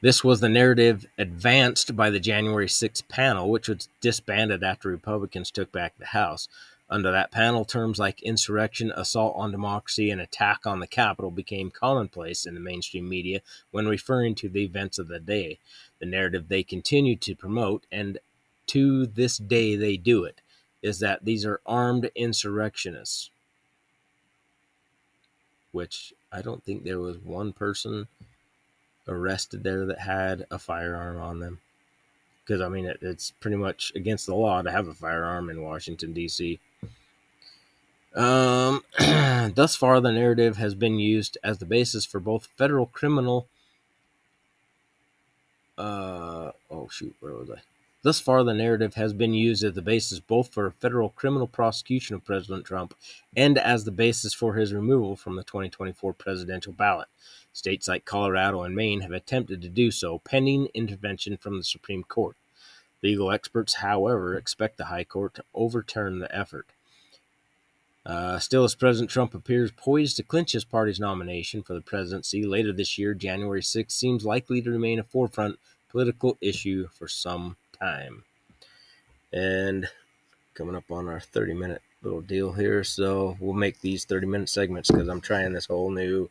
this 0.00 0.22
was 0.22 0.40
the 0.40 0.48
narrative 0.48 1.06
advanced 1.18 1.96
by 1.96 2.10
the 2.10 2.20
January 2.20 2.66
6th 2.66 3.08
panel, 3.08 3.50
which 3.50 3.68
was 3.68 3.88
disbanded 4.00 4.62
after 4.62 4.88
Republicans 4.88 5.50
took 5.50 5.72
back 5.72 5.94
the 5.98 6.06
House. 6.06 6.48
Under 6.92 7.10
that 7.10 7.30
panel, 7.30 7.64
terms 7.64 7.98
like 7.98 8.22
insurrection, 8.22 8.92
assault 8.94 9.34
on 9.34 9.50
democracy, 9.50 10.10
and 10.10 10.20
attack 10.20 10.66
on 10.66 10.78
the 10.78 10.86
Capitol 10.86 11.30
became 11.30 11.70
commonplace 11.70 12.44
in 12.44 12.52
the 12.52 12.60
mainstream 12.60 13.08
media 13.08 13.40
when 13.70 13.88
referring 13.88 14.34
to 14.34 14.48
the 14.50 14.62
events 14.62 14.98
of 14.98 15.08
the 15.08 15.18
day. 15.18 15.58
The 16.00 16.06
narrative 16.06 16.48
they 16.48 16.62
continue 16.62 17.16
to 17.16 17.34
promote, 17.34 17.86
and 17.90 18.18
to 18.66 19.06
this 19.06 19.38
day 19.38 19.74
they 19.74 19.96
do 19.96 20.24
it 20.24 20.42
is 20.82 20.98
that 20.98 21.24
these 21.24 21.46
are 21.46 21.62
armed 21.64 22.10
insurrectionists, 22.14 23.30
which 25.70 26.12
I 26.30 26.42
don't 26.42 26.62
think 26.62 26.84
there 26.84 27.00
was 27.00 27.16
one 27.16 27.54
person 27.54 28.06
arrested 29.08 29.64
there 29.64 29.86
that 29.86 30.00
had 30.00 30.44
a 30.50 30.58
firearm 30.58 31.18
on 31.18 31.40
them. 31.40 31.60
Because, 32.44 32.60
I 32.60 32.68
mean, 32.68 32.84
it, 32.84 32.98
it's 33.00 33.30
pretty 33.30 33.56
much 33.56 33.94
against 33.94 34.26
the 34.26 34.34
law 34.34 34.60
to 34.60 34.70
have 34.70 34.88
a 34.88 34.94
firearm 34.94 35.48
in 35.48 35.62
Washington, 35.62 36.12
D.C. 36.12 36.60
Um, 38.14 38.84
thus 39.54 39.76
far, 39.76 40.00
the 40.00 40.12
narrative 40.12 40.56
has 40.56 40.74
been 40.74 40.98
used 40.98 41.38
as 41.42 41.58
the 41.58 41.66
basis 41.66 42.04
for 42.04 42.20
both 42.20 42.46
federal 42.56 42.86
criminal. 42.86 43.48
Uh, 45.78 46.52
oh, 46.70 46.88
shoot, 46.90 47.14
where 47.20 47.32
was 47.32 47.50
I? 47.50 47.60
Thus 48.02 48.18
far, 48.18 48.42
the 48.42 48.52
narrative 48.52 48.94
has 48.94 49.12
been 49.12 49.32
used 49.32 49.62
as 49.62 49.74
the 49.74 49.82
basis 49.82 50.18
both 50.18 50.52
for 50.52 50.72
federal 50.72 51.10
criminal 51.10 51.46
prosecution 51.46 52.16
of 52.16 52.24
President 52.24 52.64
Trump 52.64 52.94
and 53.36 53.56
as 53.56 53.84
the 53.84 53.92
basis 53.92 54.34
for 54.34 54.54
his 54.54 54.74
removal 54.74 55.14
from 55.14 55.36
the 55.36 55.44
2024 55.44 56.12
presidential 56.12 56.72
ballot. 56.72 57.06
States 57.52 57.86
like 57.86 58.04
Colorado 58.04 58.62
and 58.62 58.74
Maine 58.74 59.02
have 59.02 59.12
attempted 59.12 59.62
to 59.62 59.68
do 59.68 59.92
so, 59.92 60.18
pending 60.18 60.68
intervention 60.74 61.36
from 61.36 61.58
the 61.58 61.64
Supreme 61.64 62.02
Court. 62.02 62.36
Legal 63.02 63.30
experts, 63.30 63.74
however, 63.74 64.36
expect 64.36 64.78
the 64.78 64.86
High 64.86 65.04
Court 65.04 65.34
to 65.34 65.44
overturn 65.54 66.18
the 66.18 66.34
effort. 66.34 66.66
Uh, 68.04 68.38
still, 68.38 68.64
as 68.64 68.74
President 68.74 69.10
Trump 69.10 69.34
appears 69.34 69.70
poised 69.70 70.16
to 70.16 70.22
clinch 70.22 70.52
his 70.52 70.64
party's 70.64 70.98
nomination 70.98 71.62
for 71.62 71.74
the 71.74 71.80
presidency 71.80 72.44
later 72.44 72.72
this 72.72 72.98
year, 72.98 73.14
January 73.14 73.62
6 73.62 73.94
seems 73.94 74.24
likely 74.24 74.60
to 74.60 74.70
remain 74.70 74.98
a 74.98 75.04
forefront 75.04 75.58
political 75.88 76.36
issue 76.40 76.88
for 76.88 77.06
some 77.06 77.56
time. 77.78 78.24
And 79.32 79.88
coming 80.54 80.74
up 80.74 80.90
on 80.90 81.08
our 81.08 81.20
30 81.20 81.54
minute 81.54 81.82
little 82.02 82.20
deal 82.20 82.52
here. 82.52 82.84
So 82.84 83.36
we'll 83.40 83.52
make 83.54 83.80
these 83.80 84.04
30 84.04 84.26
minute 84.26 84.48
segments 84.48 84.90
because 84.90 85.08
I'm 85.08 85.20
trying 85.20 85.52
this 85.52 85.66
whole 85.66 85.90
new 85.90 86.28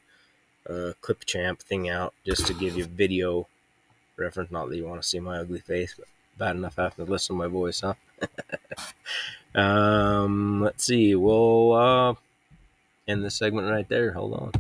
uh, 0.70 0.94
Clipchamp 1.02 1.60
thing 1.60 1.90
out 1.90 2.14
just 2.26 2.48
to 2.48 2.54
give 2.54 2.76
you 2.76 2.86
video 2.86 3.48
reference. 4.18 4.52
Not 4.52 4.70
that 4.70 4.78
you 4.78 4.86
want 4.86 5.02
to 5.02 5.08
see 5.08 5.20
my 5.20 5.40
ugly 5.40 5.60
face, 5.60 5.96
but 5.98 6.08
bad 6.38 6.56
enough 6.56 6.76
having 6.76 7.06
to 7.06 7.12
listen 7.12 7.36
to 7.36 7.40
my 7.40 7.48
voice, 7.48 7.82
huh? 7.82 7.94
um, 9.56 10.62
let's 10.62 10.84
see. 10.84 11.16
We'll 11.16 11.74
uh, 11.74 12.14
end 13.08 13.24
this 13.24 13.36
segment 13.36 13.70
right 13.70 13.88
there. 13.88 14.12
Hold 14.14 14.34
on. 14.34 14.52